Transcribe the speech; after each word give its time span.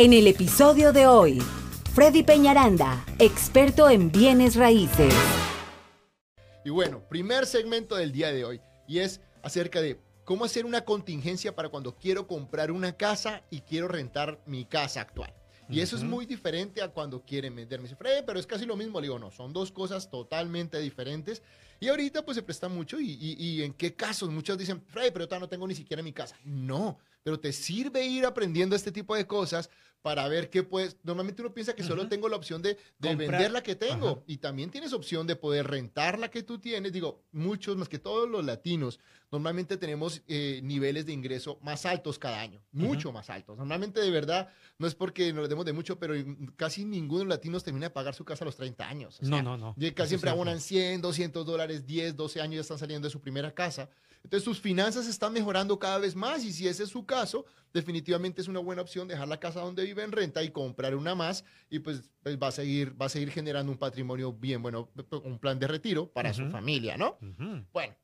En 0.00 0.14
el 0.14 0.28
episodio 0.28 0.94
de 0.94 1.06
hoy, 1.06 1.42
Freddy 1.92 2.22
Peñaranda, 2.22 3.04
experto 3.18 3.90
en 3.90 4.10
bienes 4.10 4.56
raíces. 4.56 5.12
Y 6.64 6.70
bueno, 6.70 7.06
primer 7.06 7.44
segmento 7.44 7.96
del 7.96 8.10
día 8.10 8.32
de 8.32 8.46
hoy 8.46 8.62
y 8.88 9.00
es 9.00 9.20
acerca 9.42 9.82
de 9.82 10.00
cómo 10.24 10.46
hacer 10.46 10.64
una 10.64 10.86
contingencia 10.86 11.54
para 11.54 11.68
cuando 11.68 11.98
quiero 11.98 12.26
comprar 12.26 12.70
una 12.70 12.96
casa 12.96 13.42
y 13.50 13.60
quiero 13.60 13.88
rentar 13.88 14.40
mi 14.46 14.64
casa 14.64 15.02
actual. 15.02 15.34
Y 15.68 15.80
eso 15.80 15.96
es 15.96 16.02
muy 16.02 16.24
diferente 16.24 16.80
a 16.80 16.88
cuando 16.88 17.22
quieren 17.22 17.54
venderme. 17.54 17.84
Dice, 17.84 17.96
Freddy, 17.96 18.22
pero 18.24 18.40
es 18.40 18.46
casi 18.46 18.64
lo 18.64 18.76
mismo. 18.76 19.00
Le 19.00 19.08
digo, 19.08 19.18
no, 19.18 19.30
son 19.30 19.52
dos 19.52 19.70
cosas 19.70 20.10
totalmente 20.10 20.78
diferentes. 20.78 21.42
Y 21.78 21.88
ahorita 21.88 22.24
pues 22.24 22.36
se 22.36 22.42
presta 22.42 22.70
mucho. 22.70 22.98
Y, 22.98 23.18
y 23.20 23.62
en 23.62 23.74
qué 23.74 23.94
casos? 23.94 24.30
Muchos 24.30 24.56
dicen, 24.56 24.80
Freddy, 24.80 25.10
pero 25.10 25.28
todavía 25.28 25.44
no 25.44 25.50
tengo 25.50 25.68
ni 25.68 25.74
siquiera 25.74 26.02
mi 26.02 26.14
casa. 26.14 26.36
No, 26.42 26.98
pero 27.22 27.38
te 27.38 27.52
sirve 27.52 28.04
ir 28.04 28.24
aprendiendo 28.24 28.76
este 28.76 28.92
tipo 28.92 29.14
de 29.14 29.26
cosas 29.26 29.70
para 30.02 30.26
ver 30.28 30.48
qué 30.48 30.62
puedes. 30.62 30.96
Normalmente 31.02 31.42
uno 31.42 31.52
piensa 31.52 31.74
que 31.74 31.82
solo 31.82 32.08
tengo 32.08 32.28
la 32.28 32.36
opción 32.36 32.62
de, 32.62 32.78
vender 32.98 33.50
la 33.50 33.62
que 33.62 33.74
tengo 33.74 34.24
y 34.26 34.38
también 34.38 34.70
tienes 34.70 34.92
opción 34.92 35.26
de 35.26 35.36
poder 35.36 35.66
rentar 35.66 36.18
la 36.18 36.30
que 36.30 36.42
tú 36.42 36.58
tienes. 36.58 36.92
Digo, 36.92 37.22
muchos, 37.32 37.76
más 37.76 37.88
que 37.88 37.98
todos 37.98 38.28
los 38.28 38.44
latinos, 38.44 38.98
normalmente 39.30 39.76
tenemos 39.76 40.22
eh, 40.26 40.60
niveles 40.62 41.04
de 41.04 41.12
ingreso 41.12 41.58
más 41.62 41.84
altos 41.84 42.18
cada 42.18 42.40
año, 42.40 42.62
mucho 42.72 43.12
más 43.12 43.28
altos. 43.28 43.58
Normalmente, 43.58 44.00
de 44.00 44.10
verdad, 44.10 44.48
no 44.78 44.86
es 44.86 44.94
porque 44.94 45.32
nos 45.32 45.48
demos 45.48 45.66
de 45.66 45.74
mucho, 45.74 45.98
pero 45.98 46.14
casi 46.56 46.84
ninguno 46.84 47.20
de 47.20 47.24
los 47.26 47.34
latinos 47.34 47.62
termina 47.62 47.86
de 47.86 47.90
pagar 47.90 48.14
su 48.14 48.24
casa 48.24 48.44
a 48.44 48.46
los 48.46 48.56
30 48.56 48.88
años. 48.88 49.20
no, 49.22 49.42
no, 49.42 49.56
no. 49.56 49.74
Casi 49.94 50.10
siempre 50.10 50.30
abonan 50.30 50.60
100, 50.60 51.02
200 51.02 51.44
dólares, 51.44 51.86
10, 51.86 52.16
12 52.16 52.40
años 52.40 52.54
ya 52.54 52.60
están 52.62 52.78
saliendo 52.78 53.06
de 53.06 53.12
su 53.12 53.20
primera 53.20 53.52
casa. 53.52 53.90
Entonces 54.22 54.44
sus 54.44 54.60
finanzas 54.60 55.06
están 55.06 55.32
mejorando 55.32 55.78
cada 55.78 55.98
vez 55.98 56.14
más 56.14 56.44
y 56.44 56.52
si 56.52 56.68
ese 56.68 56.84
es 56.84 56.90
su 56.90 57.06
caso, 57.06 57.46
definitivamente 57.72 58.40
es 58.40 58.48
una 58.48 58.60
buena 58.60 58.82
opción 58.82 59.08
dejar 59.08 59.28
la 59.28 59.40
casa 59.40 59.60
donde 59.60 59.84
vive 59.84 60.02
en 60.02 60.12
renta 60.12 60.42
y 60.42 60.50
comprar 60.50 60.94
una 60.94 61.14
más 61.14 61.44
y 61.70 61.78
pues, 61.78 62.10
pues 62.22 62.38
va, 62.38 62.48
a 62.48 62.52
seguir, 62.52 63.00
va 63.00 63.06
a 63.06 63.08
seguir 63.08 63.30
generando 63.30 63.72
un 63.72 63.78
patrimonio 63.78 64.32
bien 64.32 64.62
bueno, 64.62 64.90
un 65.24 65.38
plan 65.38 65.58
de 65.58 65.66
retiro 65.66 66.10
para 66.12 66.34
su 66.34 66.46
familia, 66.50 66.96
¿no? 66.96 67.18
Bueno, 67.72 67.96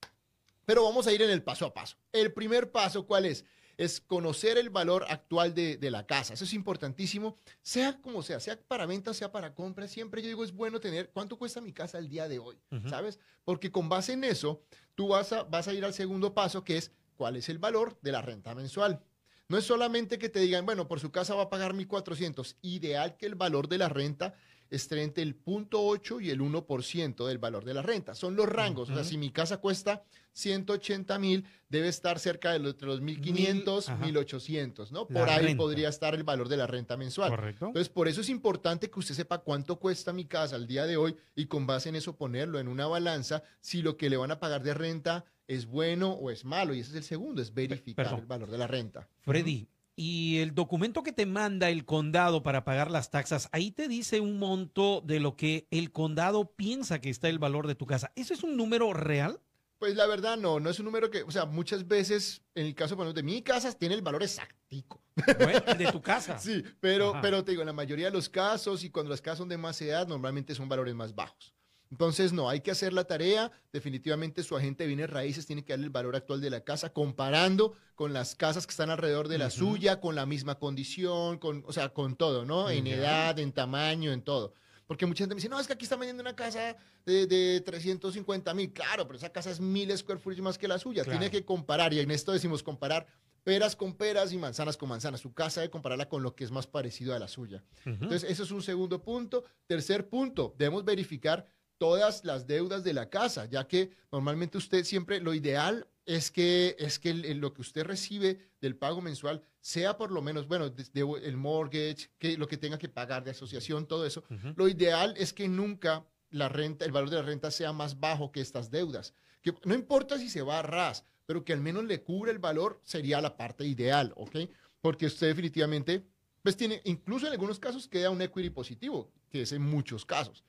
pero 0.65 0.85
vamos 0.85 1.07
a 1.07 1.13
ir 1.13 1.23
en 1.23 1.31
el 1.31 1.43
paso 1.43 1.67
a 1.67 1.75
paso. 1.75 1.97
El 2.13 2.33
primer 2.33 2.73
paso, 2.73 3.07
¿cuál 3.07 3.27
es? 3.27 3.45
Es 3.79 4.01
conocer 4.01 4.59
el 4.59 4.71
valor 4.71 5.05
actual 5.09 5.55
de, 5.55 5.79
la 5.91 6.07
casa. 6.07 6.35
Eso 6.35 6.45
es 6.45 6.55
importantísimo, 6.55 7.39
sea 7.63 8.01
como 8.01 8.23
sea, 8.23 8.41
sea 8.41 8.59
para 8.61 8.87
venta, 8.87 9.15
sea 9.15 9.31
para 9.31 9.55
compra. 9.55 9.87
Siempre 9.87 10.23
yo 10.23 10.29
digo, 10.29 10.45
es 10.45 10.53
bueno 10.53 10.81
tener 10.81 11.11
cuánto 11.11 11.39
cuesta 11.39 11.61
mi 11.61 11.73
casa 11.73 11.99
el 11.99 12.09
día 12.09 12.29
de 12.29 12.39
hoy, 12.39 12.59
¿sabes? 12.89 13.21
Porque 13.45 13.71
con 13.71 13.89
base 13.89 14.15
en 14.15 14.25
eso, 14.25 14.63
tú 14.95 15.09
vas 15.09 15.33
a, 15.33 15.45
vas 15.45 15.69
a 15.69 15.75
ir 15.75 15.85
al 15.85 15.95
segundo 15.95 16.35
paso, 16.35 16.65
que 16.65 16.79
es 16.79 16.91
cuál 17.17 17.37
es 17.37 17.49
el 17.49 17.59
valor 17.59 17.99
de 18.03 18.13
la 18.13 18.23
renta 18.23 18.55
mensual. 18.55 19.03
No 19.49 19.59
es 19.59 19.65
solamente 19.65 20.19
que 20.19 20.29
te 20.29 20.41
digan, 20.41 20.67
bueno, 20.67 20.89
por 20.89 21.01
su 21.01 21.11
casa 21.11 21.35
va 21.35 21.45
a 21.45 21.51
pagar 21.51 21.75
1.400. 21.75 22.57
Ideal 22.63 23.17
que 23.17 23.27
el 23.27 23.37
valor 23.37 23.69
de 23.69 23.79
la 23.79 23.89
renta 23.89 24.35
esté 24.71 25.01
entre 25.03 25.23
el 25.23 25.41
0.8 25.41 26.23
y 26.23 26.31
el 26.31 26.41
1% 26.41 27.27
del 27.27 27.39
valor 27.39 27.65
de 27.65 27.75
la 27.75 27.83
renta. 27.83 28.15
Son 28.15 28.35
los 28.35 28.49
rangos. 28.49 28.91
O 28.91 28.95
sea, 28.95 29.05
si 29.05 29.17
mi 29.17 29.31
casa 29.31 29.59
cuesta 29.59 30.03
180 30.33 31.19
mil, 31.19 31.47
debe 31.69 31.89
estar 31.89 32.19
cerca 32.19 32.53
de 32.53 32.59
los, 32.59 32.73
entre 32.73 32.89
los 32.89 33.01
1.500, 33.01 33.87
1.800, 33.99 34.91
¿no? 34.91 35.07
Por 35.07 35.31
ahí 35.31 35.55
podría 35.55 35.89
estar 35.89 36.15
el 36.15 36.25
valor 36.25 36.49
de 36.49 36.57
la 36.57 36.67
renta 36.67 36.97
mensual. 36.97 37.31
Correcto. 37.31 37.67
Entonces, 37.67 37.89
por 37.89 38.09
eso 38.09 38.21
es 38.21 38.29
importante 38.29 38.91
que 38.91 38.99
usted 38.99 39.15
sepa 39.15 39.39
cuánto 39.39 39.79
cuesta 39.79 40.13
mi 40.13 40.25
casa 40.25 40.57
al 40.57 40.67
día 40.67 40.87
de 40.87 40.97
hoy 40.97 41.17
y 41.35 41.47
con 41.47 41.67
base 41.67 41.89
en 41.89 41.97
eso 41.97 42.17
ponerlo 42.17 42.59
en 42.59 42.69
una 42.69 42.87
balanza 42.87 43.43
si 43.61 43.83
lo 43.83 43.97
que 43.97 44.11
le 44.11 44.17
van 44.17 44.33
a 44.33 44.41
pagar 44.41 44.63
de 44.63 44.75
renta 44.75 45.25
es 45.49 45.67
bueno 45.67 46.13
o 46.13 46.31
es 46.31 46.45
malo. 46.45 46.75
Y 46.75 46.81
ese 46.81 46.91
es 46.91 46.97
el 46.97 47.05
segundo, 47.05 47.43
es 47.43 47.53
verificar 47.53 48.19
el 48.19 48.27
valor 48.27 48.51
de 48.51 48.59
la 48.59 48.67
renta. 48.67 49.09
Freddy, 49.21 49.69
y 49.99 50.39
el 50.39 50.55
documento 50.55 51.03
que 51.03 51.13
te 51.13 51.25
manda 51.25 51.71
el 51.71 51.87
condado 51.87 52.43
para 52.43 52.65
pagar 52.65 52.91
las 52.91 53.11
taxas, 53.11 53.49
ahí 53.53 53.71
te 53.71 53.89
dice 53.89 54.21
un 54.21 54.39
monto 54.39 55.01
de 55.01 55.21
lo 55.21 55.37
que 55.37 55.67
el 55.71 55.91
condado 55.91 56.53
piensa 56.55 57.01
que 57.01 57.09
está 57.09 57.29
el 57.31 57.39
valor 57.39 57.67
de 57.67 57.75
tu 57.75 57.87
casa. 57.87 58.13
¿Eso 58.15 58.35
es 58.35 58.43
un 58.43 58.57
número 58.59 58.93
real? 58.93 59.41
Pues 59.79 59.95
la 59.97 60.07
verdad 60.07 60.37
no, 60.37 60.61
no 60.61 60.71
es 60.71 60.79
un 60.79 60.87
número 60.87 61.11
que, 61.11 61.23
o 61.23 61.31
sea, 61.31 61.47
muchas 61.47 61.87
veces 61.89 62.43
en 62.55 62.67
el 62.67 62.75
caso 62.75 62.97
de 63.13 63.23
mi 63.23 63.43
casa 63.43 63.73
tiene 63.73 63.95
el 63.95 64.03
valor 64.03 64.23
exactico. 64.23 65.03
de 65.17 65.89
tu 65.91 66.03
casa. 66.03 66.39
sí, 66.39 66.63
pero, 66.81 67.15
pero 67.23 67.43
te 67.43 67.53
digo, 67.53 67.63
en 67.63 67.67
la 67.67 67.73
mayoría 67.73 68.07
de 68.07 68.13
los 68.13 68.29
casos 68.29 68.85
y 68.85 68.91
cuando 68.91 69.11
las 69.11 69.23
casas 69.23 69.39
son 69.39 69.49
de 69.49 69.57
más 69.57 69.81
edad, 69.81 70.07
normalmente 70.07 70.55
son 70.55 70.69
valores 70.69 70.95
más 70.95 71.15
bajos. 71.15 71.56
Entonces, 71.91 72.33
no, 72.33 72.49
hay 72.49 72.61
que 72.61 72.71
hacer 72.71 72.93
la 72.93 73.05
tarea. 73.05 73.51
Definitivamente 73.73 74.43
su 74.43 74.57
agente 74.57 74.85
de 74.85 74.89
bienes 74.89 75.11
raíces 75.11 75.47
tiene 75.47 75.65
que 75.65 75.73
darle 75.73 75.87
el 75.87 75.91
valor 75.91 76.17
actual 76.17 76.41
de 76.41 76.51
la 76.51 76.63
casa, 76.63 76.93
comparando 76.93 77.75
con 77.95 78.13
las 78.13 78.35
casas 78.35 78.67
que 78.67 78.73
están 78.73 78.91
alrededor 78.91 79.29
de 79.29 79.39
la 79.39 79.51
suya, 79.51 80.01
con 80.01 80.15
la 80.15 80.27
misma 80.27 80.59
condición, 80.59 81.39
con, 81.39 81.65
o 81.67 81.73
sea, 81.73 81.91
con 81.91 82.17
todo, 82.17 82.45
¿no? 82.45 82.71
En 82.71 82.87
edad, 82.87 83.39
en 83.39 83.53
tamaño, 83.53 84.13
en 84.13 84.23
todo. 84.23 84.53
Porque 84.87 85.07
mucha 85.07 85.25
gente 85.25 85.35
me 85.35 85.41
dice, 85.41 85.49
no, 85.49 85.59
es 85.59 85.67
que 85.67 85.73
aquí 85.73 85.85
están 85.85 85.99
vendiendo 85.99 86.23
una 86.23 86.37
casa 86.37 86.77
de, 87.05 87.27
de 87.27 87.61
350 87.61 88.55
mil. 88.55 88.73
Claro, 88.73 89.07
pero 89.07 89.17
esa 89.19 89.31
casa 89.31 89.51
es 89.51 89.61
mil 89.61 89.97
square 89.97 90.21
feet 90.21 90.39
más 90.39 90.59
que 90.59 90.69
la 90.69 90.79
suya. 90.79 91.05
Tiene 91.05 91.31
que 91.31 91.45
comparar, 91.45 91.93
y 91.93 92.01
en 92.01 92.11
esto 92.11 92.33
decimos 92.33 92.63
comparar 92.63 93.07
peras 93.43 93.77
con 93.77 93.95
peras 93.95 94.33
y 94.33 94.39
manzanas 94.39 94.77
con 94.77 94.89
manzanas. 94.89 95.21
Su 95.21 95.33
casa 95.33 95.61
debe 95.61 95.71
compararla 95.71 96.09
con 96.09 96.23
lo 96.23 96.35
que 96.35 96.43
es 96.43 96.51
más 96.51 96.67
parecido 96.67 97.15
a 97.15 97.19
la 97.21 97.29
suya. 97.29 97.63
Entonces, 97.85 98.25
eso 98.29 98.43
es 98.43 98.51
un 98.51 98.61
segundo 98.61 99.01
punto. 99.03 99.45
Tercer 99.69 100.09
punto, 100.09 100.55
debemos 100.59 100.85
verificar 100.85 101.47
todas 101.79 102.25
las 102.25 102.47
deudas 102.47 102.85
de 102.85 102.95
la 102.95 103.11
casa, 103.11 103.47
ya 103.47 103.67
que 103.67 103.91
normalmente 104.11 104.59
usted 104.59 104.85
siempre, 104.85 105.21
lo 105.21 105.35
ideal 105.35 105.87
es 106.07 106.31
que, 106.31 106.77
es 106.79 106.99
que 106.99 107.13
lo 107.15 107.53
que 107.53 107.61
usted 107.61 107.85
recibe 107.85 108.39
del 108.61 108.77
pago 108.77 109.01
mensual 109.01 109.43
sea 109.61 109.97
por 109.97 110.13
lo 110.13 110.23
menos, 110.23 110.47
bueno, 110.47 110.73
el 110.95 111.37
mortgage, 111.37 112.11
que 112.19 112.39
lo 112.39 112.47
que 112.47 112.57
tenga 112.57 112.79
que 112.79 112.89
pagar 112.89 113.25
de 113.25 113.33
asociación, 113.33 113.87
todo 113.87 114.07
eso. 114.07 114.25
Lo 114.55 114.69
ideal 114.69 115.15
es 115.17 115.33
que 115.33 115.49
nunca 115.49 116.07
la 116.31 116.49
renta, 116.49 116.85
el 116.85 116.93
valor 116.93 117.11
de 117.11 117.17
la 117.17 117.23
renta 117.23 117.51
sea 117.51 117.73
más 117.73 117.99
bajo 117.99 118.31
que 118.31 118.41
estas 118.41 118.71
deudas. 118.71 119.15
Que 119.43 119.53
no 119.65 119.75
importa 119.75 120.19
si 120.19 120.29
se 120.29 120.43
va 120.43 120.61
a 120.61 120.63
ras, 120.63 121.05
pero 121.27 121.45
que 121.45 121.53
al 121.53 121.61
menos 121.61 121.85
le 121.85 122.03
cubre 122.03 122.31
el 122.31 122.39
valor 122.39 122.81
sería 122.85 123.21
la 123.21 123.37
parte 123.37 123.67
ideal, 123.67 124.13
¿ok? 124.17 124.37
Porque 124.81 125.07
usted 125.07 125.27
definitivamente, 125.27 126.07
pues 126.43 126.57
tiene, 126.57 126.81
incluso 126.85 127.27
en 127.27 127.33
algunos 127.33 127.59
casos 127.59 127.89
queda 127.89 128.11
un 128.11 128.23
equity 128.23 128.51
positivo, 128.51 129.11
que 129.29 129.43
es 129.43 129.51
en 129.51 129.63
muchos 129.63 130.07
casos. 130.07 130.45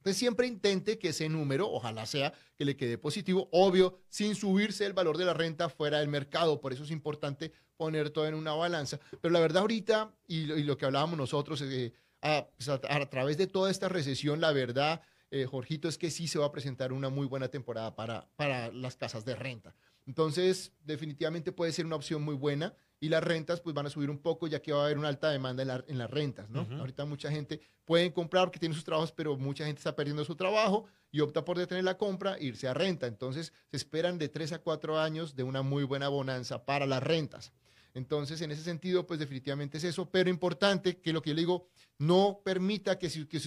Entonces 0.00 0.16
siempre 0.16 0.46
intente 0.46 0.98
que 0.98 1.10
ese 1.10 1.28
número, 1.28 1.70
ojalá 1.70 2.06
sea 2.06 2.32
que 2.56 2.64
le 2.64 2.74
quede 2.74 2.96
positivo, 2.96 3.50
obvio, 3.52 3.98
sin 4.08 4.34
subirse 4.34 4.86
el 4.86 4.94
valor 4.94 5.18
de 5.18 5.26
la 5.26 5.34
renta 5.34 5.68
fuera 5.68 5.98
del 5.98 6.08
mercado. 6.08 6.58
Por 6.58 6.72
eso 6.72 6.84
es 6.84 6.90
importante 6.90 7.52
poner 7.76 8.08
todo 8.08 8.26
en 8.26 8.32
una 8.32 8.54
balanza. 8.54 8.98
Pero 9.20 9.30
la 9.30 9.40
verdad 9.40 9.60
ahorita, 9.60 10.14
y, 10.26 10.46
lo 10.64 10.78
que 10.78 10.86
hablábamos 10.86 11.18
nosotros, 11.18 11.60
eh, 11.60 11.92
pues, 12.22 12.68
a, 12.70 13.10
través 13.10 13.36
de 13.36 13.46
toda 13.46 13.70
esta 13.70 13.90
recesión, 13.90 14.40
la 14.40 14.52
verdad, 14.52 15.02
eh, 15.30 15.44
Jorgito, 15.44 15.86
es 15.86 15.98
que 15.98 16.10
sí 16.10 16.28
se 16.28 16.38
va 16.38 16.46
a 16.46 16.52
presentar 16.52 16.94
una 16.94 17.10
muy 17.10 17.26
buena 17.26 17.48
temporada 17.48 17.94
para, 17.94 18.26
para 18.36 18.72
las 18.72 18.96
casas 18.96 19.26
de 19.26 19.36
renta. 19.36 19.74
Entonces, 20.06 20.72
definitivamente 20.82 21.52
puede 21.52 21.72
ser 21.72 21.84
una 21.84 21.96
opción 21.96 22.22
muy 22.22 22.36
buena 22.36 22.74
y 23.00 23.08
las 23.08 23.24
rentas 23.24 23.60
pues 23.60 23.74
van 23.74 23.86
a 23.86 23.90
subir 23.90 24.10
un 24.10 24.18
poco 24.18 24.46
ya 24.46 24.60
que 24.60 24.72
va 24.72 24.82
a 24.82 24.84
haber 24.84 24.98
una 24.98 25.08
alta 25.08 25.30
demanda 25.30 25.62
en, 25.86 25.98
las 25.98 26.10
rentas, 26.10 26.50
¿no? 26.50 26.66
Ahorita 26.78 27.06
mucha 27.06 27.30
gente 27.30 27.60
puede 27.86 28.12
comprar 28.12 28.44
porque 28.44 28.58
tiene 28.58 28.74
sus 28.74 28.84
trabajos, 28.84 29.10
pero 29.10 29.36
mucha 29.38 29.64
gente 29.64 29.80
está 29.80 29.96
perdiendo 29.96 30.24
su 30.24 30.36
trabajo 30.36 30.84
y 31.10 31.20
opta 31.20 31.44
por 31.44 31.58
detener 31.58 31.82
la 31.84 31.96
compra 31.96 32.36
e 32.36 32.44
irse 32.44 32.68
a 32.68 32.74
renta. 32.74 33.06
Entonces 33.06 33.54
se 33.70 33.76
esperan 33.76 34.18
de 34.18 34.28
tres 34.28 34.52
a 34.52 34.58
cuatro 34.58 35.00
años 35.00 35.34
de 35.34 35.42
una 35.42 35.62
muy 35.62 35.84
buena 35.84 36.08
bonanza 36.08 36.64
para 36.64 36.86
las 36.86 37.02
rentas. 37.02 37.52
Entonces, 37.94 38.40
en 38.40 38.52
ese 38.52 38.62
sentido, 38.62 39.06
pues 39.06 39.18
definitivamente 39.18 39.78
es 39.78 39.84
eso, 39.84 40.08
pero 40.08 40.30
importante 40.30 40.98
que 40.98 41.12
lo 41.12 41.22
que 41.22 41.30
yo 41.30 41.34
le 41.34 41.40
digo, 41.40 41.66
no 41.98 42.40
permita 42.44 42.98
que 42.98 43.10
si, 43.10 43.26
que 43.26 43.40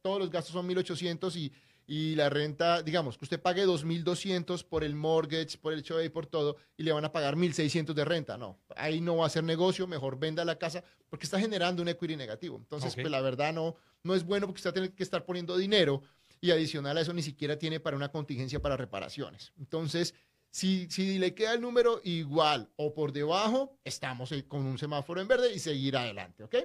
todos 0.00 0.18
los 0.18 0.30
gastos 0.30 0.52
son 0.52 0.66
1.800 0.68 1.36
y 1.36 1.52
y 1.92 2.14
la 2.14 2.30
renta, 2.30 2.82
digamos, 2.82 3.18
que 3.18 3.26
usted 3.26 3.38
pague 3.38 3.66
2.200 3.66 4.64
por 4.64 4.82
el 4.82 4.94
mortgage, 4.94 5.58
por 5.58 5.74
el 5.74 5.84
y 6.02 6.08
por 6.08 6.24
todo, 6.24 6.56
y 6.78 6.84
le 6.84 6.92
van 6.92 7.04
a 7.04 7.12
pagar 7.12 7.36
1.600 7.36 7.92
de 7.92 8.02
renta. 8.06 8.38
No, 8.38 8.58
ahí 8.76 9.02
no 9.02 9.18
va 9.18 9.26
a 9.26 9.28
ser 9.28 9.44
negocio, 9.44 9.86
mejor 9.86 10.18
venda 10.18 10.42
la 10.42 10.56
casa 10.56 10.82
porque 11.10 11.26
está 11.26 11.38
generando 11.38 11.82
un 11.82 11.88
equity 11.88 12.16
negativo. 12.16 12.56
Entonces, 12.56 12.94
pues 12.94 13.10
la 13.10 13.20
verdad 13.20 13.52
no, 13.52 13.76
no 14.04 14.14
es 14.14 14.24
bueno 14.24 14.46
porque 14.46 14.60
usted 14.60 14.72
tiene 14.72 14.94
que 14.94 15.02
estar 15.02 15.26
poniendo 15.26 15.54
dinero 15.54 16.02
y 16.40 16.50
adicional 16.50 16.96
a 16.96 17.02
eso 17.02 17.12
ni 17.12 17.20
siquiera 17.20 17.58
tiene 17.58 17.78
para 17.78 17.94
una 17.94 18.10
contingencia 18.10 18.62
para 18.62 18.78
reparaciones. 18.78 19.52
Entonces, 19.58 20.14
si, 20.48 20.88
si 20.88 21.18
le 21.18 21.34
queda 21.34 21.52
el 21.52 21.60
número 21.60 22.00
igual 22.04 22.70
o 22.76 22.94
por 22.94 23.12
debajo, 23.12 23.76
estamos 23.84 24.32
con 24.48 24.64
un 24.64 24.78
semáforo 24.78 25.20
en 25.20 25.28
verde 25.28 25.52
y 25.52 25.58
seguir 25.58 25.98
adelante, 25.98 26.42
¿ok? 26.42 26.56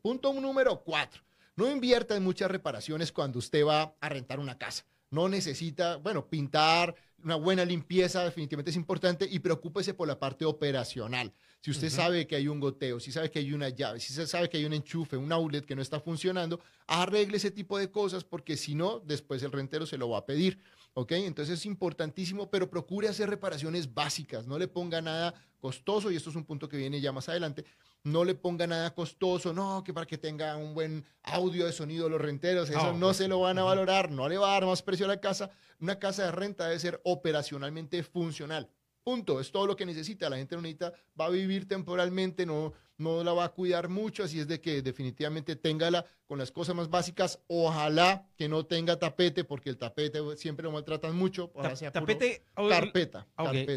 Punto 0.00 0.32
número 0.32 0.82
cuatro 0.82 1.27
no 1.58 1.68
invierta 1.68 2.14
en 2.14 2.22
muchas 2.22 2.48
reparaciones 2.48 3.10
cuando 3.10 3.40
usted 3.40 3.66
va 3.66 3.92
a 4.00 4.08
rentar 4.08 4.38
una 4.38 4.56
casa. 4.56 4.84
No 5.10 5.28
necesita, 5.28 5.96
bueno, 5.96 6.28
pintar, 6.28 6.94
una 7.24 7.34
buena 7.34 7.64
limpieza 7.64 8.22
definitivamente 8.22 8.70
es 8.70 8.76
importante 8.76 9.26
y 9.28 9.40
preocúpese 9.40 9.92
por 9.92 10.06
la 10.06 10.20
parte 10.20 10.44
operacional. 10.44 11.32
Si 11.60 11.72
usted 11.72 11.90
sabe 11.90 12.28
que 12.28 12.36
hay 12.36 12.46
un 12.46 12.60
goteo, 12.60 13.00
si 13.00 13.10
sabe 13.10 13.28
que 13.32 13.40
hay 13.40 13.52
una 13.52 13.70
llave, 13.70 13.98
si 13.98 14.12
sabe 14.12 14.48
que 14.48 14.58
hay 14.58 14.66
un 14.66 14.72
enchufe, 14.72 15.16
un 15.16 15.32
outlet 15.32 15.66
que 15.66 15.74
no 15.74 15.82
está 15.82 15.98
funcionando, 15.98 16.60
arregle 16.86 17.38
ese 17.38 17.50
tipo 17.50 17.76
de 17.76 17.90
cosas 17.90 18.22
porque 18.22 18.56
si 18.56 18.76
no, 18.76 19.00
después 19.00 19.42
el 19.42 19.50
rentero 19.50 19.84
se 19.84 19.98
lo 19.98 20.08
va 20.10 20.18
a 20.18 20.26
pedir. 20.26 20.60
¿Ok? 20.94 21.12
Entonces 21.12 21.58
es 21.58 21.66
importantísimo, 21.66 22.50
pero 22.50 22.70
procure 22.70 23.08
hacer 23.08 23.28
reparaciones 23.28 23.92
básicas, 23.92 24.46
no 24.46 24.58
le 24.58 24.68
ponga 24.68 25.00
nada 25.00 25.34
costoso 25.58 26.10
y 26.10 26.16
esto 26.16 26.30
es 26.30 26.36
un 26.36 26.44
punto 26.44 26.68
que 26.68 26.76
viene 26.76 27.00
ya 27.00 27.12
más 27.12 27.28
adelante. 27.28 27.64
No 28.04 28.24
le 28.24 28.34
ponga 28.34 28.66
nada 28.66 28.94
costoso, 28.94 29.52
no, 29.52 29.82
que 29.84 29.92
para 29.92 30.06
que 30.06 30.18
tenga 30.18 30.56
un 30.56 30.74
buen 30.74 31.04
audio 31.22 31.66
de 31.66 31.72
sonido 31.72 32.08
los 32.08 32.20
renteros, 32.20 32.70
eso 32.70 32.92
no, 32.92 33.14
se 33.14 33.28
lo 33.28 33.40
van 33.40 33.58
a 33.58 33.64
valorar, 33.64 34.10
no 34.10 34.28
le 34.28 34.38
va 34.38 34.50
a 34.50 34.52
dar 34.54 34.66
más 34.66 34.82
precio 34.82 35.06
a 35.06 35.08
la 35.08 35.20
casa. 35.20 35.50
Una 35.80 35.98
casa 35.98 36.24
de 36.24 36.32
renta 36.32 36.66
debe 36.66 36.78
ser 36.80 37.00
operacionalmente 37.04 38.02
funcional. 38.02 38.70
Punto, 39.08 39.40
es 39.40 39.50
todo 39.50 39.66
lo 39.66 39.74
que 39.74 39.86
necesita. 39.86 40.28
La 40.28 40.36
gente 40.36 40.54
no 40.54 40.60
necesita, 40.60 40.92
va 41.18 41.24
a 41.24 41.30
vivir 41.30 41.66
temporalmente, 41.66 42.44
no, 42.44 42.74
no 42.98 43.24
la 43.24 43.32
va 43.32 43.44
a 43.44 43.48
cuidar 43.48 43.88
mucho, 43.88 44.22
así 44.22 44.38
es 44.38 44.46
de 44.46 44.60
que 44.60 44.82
definitivamente 44.82 45.56
téngala 45.56 46.04
con 46.26 46.38
las 46.38 46.52
cosas 46.52 46.74
más 46.74 46.90
básicas. 46.90 47.40
Ojalá 47.46 48.28
que 48.36 48.50
no 48.50 48.66
tenga 48.66 48.98
tapete, 48.98 49.44
porque 49.44 49.70
el 49.70 49.78
tapete 49.78 50.20
tapete 50.20 50.62
lo 50.62 50.72
maltratan 50.72 51.16
mucho. 51.16 51.50
tapete, 51.90 52.42
carpeta, 52.54 53.26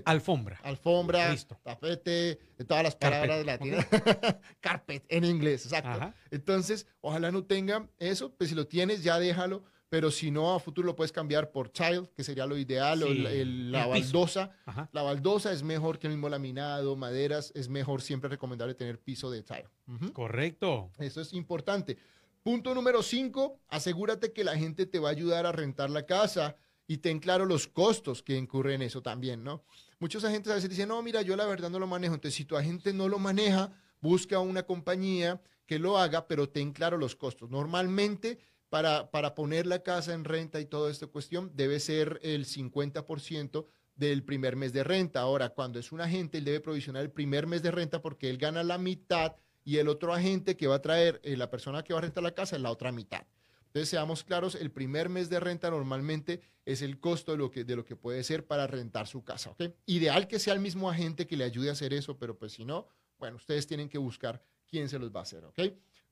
Alfombra. 0.03 0.59
Alfombra, 0.63 1.33
tapete, 1.63 2.37
todas 2.67 2.83
las 2.83 2.97
palabras 2.97 3.45
latinas. 3.45 3.87
Carpet 4.59 5.05
en 5.07 5.23
inglés, 5.23 5.63
exacto. 5.63 6.13
Entonces, 6.29 6.87
ojalá 6.99 7.31
no 7.31 7.45
tenga 7.45 7.87
eso, 7.99 8.33
pues 8.35 8.49
si 8.49 8.55
lo 8.57 8.67
tienes, 8.67 9.01
ya 9.01 9.17
déjalo 9.17 9.63
pero 9.91 10.09
si 10.09 10.31
no, 10.31 10.55
a 10.55 10.59
futuro 10.61 10.85
lo 10.85 10.95
puedes 10.95 11.11
cambiar 11.11 11.51
por 11.51 11.73
child, 11.73 12.07
que 12.15 12.23
sería 12.23 12.45
lo 12.45 12.57
ideal, 12.57 13.03
o 13.03 13.09
la 13.09 13.87
baldosa. 13.87 14.51
La 14.93 15.01
baldosa 15.01 15.51
es 15.51 15.63
mejor 15.63 15.99
que 15.99 16.07
el 16.07 16.13
mismo 16.13 16.29
laminado, 16.29 16.95
maderas, 16.95 17.51
es 17.55 17.67
mejor 17.67 18.01
siempre 18.01 18.29
recomendable 18.29 18.73
tener 18.73 19.01
piso 19.01 19.29
de 19.29 19.43
tile. 19.43 19.67
Correcto. 20.13 20.91
Eso 20.97 21.19
es 21.19 21.33
importante. 21.33 21.97
Punto 22.41 22.73
número 22.73 23.03
cinco, 23.03 23.59
asegúrate 23.67 24.31
que 24.31 24.45
la 24.45 24.55
gente 24.55 24.85
te 24.85 24.97
va 24.97 25.09
a 25.09 25.11
ayudar 25.11 25.45
a 25.45 25.51
rentar 25.51 25.89
la 25.89 26.05
casa 26.05 26.55
y 26.87 26.99
ten 26.99 27.19
claro 27.19 27.45
los 27.45 27.67
costos 27.67 28.23
que 28.23 28.37
incurren 28.37 28.75
en 28.75 28.83
eso 28.83 29.01
también, 29.01 29.43
¿no? 29.43 29.65
Muchos 29.99 30.23
agentes 30.23 30.53
a 30.53 30.55
veces 30.55 30.69
dicen, 30.69 30.87
no, 30.87 31.03
mira, 31.03 31.21
yo 31.21 31.35
la 31.35 31.45
verdad 31.45 31.69
no 31.69 31.79
lo 31.79 31.87
manejo. 31.87 32.13
Entonces, 32.13 32.37
si 32.37 32.45
tu 32.45 32.55
agente 32.55 32.93
no 32.93 33.09
lo 33.09 33.19
maneja, 33.19 33.73
busca 33.99 34.39
una 34.39 34.63
compañía 34.63 35.41
que 35.65 35.79
lo 35.79 35.97
haga, 35.97 36.27
pero 36.27 36.47
ten 36.47 36.71
claro 36.71 36.97
los 36.97 37.17
costos. 37.17 37.49
Normalmente 37.49 38.39
para, 38.71 39.11
para 39.11 39.35
poner 39.35 39.67
la 39.67 39.83
casa 39.83 40.13
en 40.13 40.23
renta 40.23 40.61
y 40.61 40.65
toda 40.65 40.89
esta 40.89 41.05
cuestión, 41.05 41.51
debe 41.53 41.81
ser 41.81 42.21
el 42.23 42.45
50% 42.45 43.65
del 43.97 44.23
primer 44.23 44.55
mes 44.55 44.71
de 44.71 44.85
renta. 44.85 45.19
Ahora, 45.19 45.49
cuando 45.49 45.77
es 45.77 45.91
un 45.91 45.99
agente, 45.99 46.37
él 46.37 46.45
debe 46.45 46.61
provisionar 46.61 47.03
el 47.03 47.11
primer 47.11 47.47
mes 47.47 47.61
de 47.61 47.71
renta 47.71 48.01
porque 48.01 48.29
él 48.29 48.37
gana 48.37 48.63
la 48.63 48.77
mitad 48.77 49.35
y 49.65 49.79
el 49.79 49.89
otro 49.89 50.13
agente 50.13 50.55
que 50.55 50.67
va 50.67 50.75
a 50.75 50.81
traer, 50.81 51.19
eh, 51.23 51.35
la 51.35 51.49
persona 51.49 51.83
que 51.83 51.91
va 51.91 51.99
a 51.99 52.03
rentar 52.03 52.23
la 52.23 52.33
casa, 52.33 52.55
es 52.55 52.61
la 52.61 52.71
otra 52.71 52.93
mitad. 52.93 53.27
Entonces, 53.65 53.89
seamos 53.89 54.23
claros, 54.23 54.55
el 54.55 54.71
primer 54.71 55.09
mes 55.09 55.29
de 55.29 55.41
renta 55.41 55.69
normalmente 55.69 56.39
es 56.63 56.81
el 56.81 56.97
costo 56.97 57.33
de 57.33 57.39
lo 57.39 57.51
que, 57.51 57.65
de 57.65 57.75
lo 57.75 57.83
que 57.83 57.97
puede 57.97 58.23
ser 58.23 58.47
para 58.47 58.67
rentar 58.67 59.05
su 59.05 59.25
casa. 59.25 59.53
Ideal 59.85 60.29
que 60.29 60.39
sea 60.39 60.53
el 60.53 60.61
mismo 60.61 60.89
agente 60.89 61.27
que 61.27 61.35
le 61.35 61.43
ayude 61.43 61.67
a 61.67 61.73
hacer 61.73 61.93
eso, 61.93 62.17
pero 62.17 62.37
pues 62.37 62.53
si 62.53 62.63
no, 62.63 62.87
bueno, 63.19 63.35
ustedes 63.35 63.67
tienen 63.67 63.89
que 63.89 63.97
buscar 63.97 64.41
quién 64.65 64.87
se 64.87 64.97
los 64.97 65.13
va 65.13 65.19
a 65.19 65.23
hacer. 65.23 65.43
¿ok? 65.43 65.59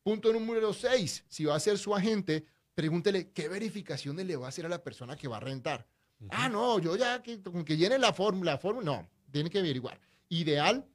Punto 0.03 0.31
número 0.33 0.73
seis, 0.73 1.23
si 1.27 1.45
va 1.45 1.55
a 1.55 1.59
ser 1.59 1.77
su 1.77 1.93
agente, 1.95 2.45
pregúntele 2.73 3.31
qué 3.31 3.47
verificaciones 3.49 4.25
le 4.25 4.35
va 4.35 4.45
a 4.45 4.49
hacer 4.49 4.65
a 4.65 4.69
la 4.69 4.83
persona 4.83 5.15
que 5.15 5.27
va 5.27 5.37
a 5.37 5.41
rentar. 5.41 5.85
Ah, 6.29 6.49
no, 6.49 6.79
yo 6.79 6.95
ya 6.95 7.21
que, 7.21 7.41
con 7.41 7.63
que 7.63 7.77
llene 7.77 7.97
la 7.97 8.13
fórmula, 8.13 8.57
fórmula, 8.57 8.85
no, 8.85 9.09
tiene 9.31 9.49
que 9.49 9.59
averiguar. 9.59 9.99
Ideal, 10.29 10.85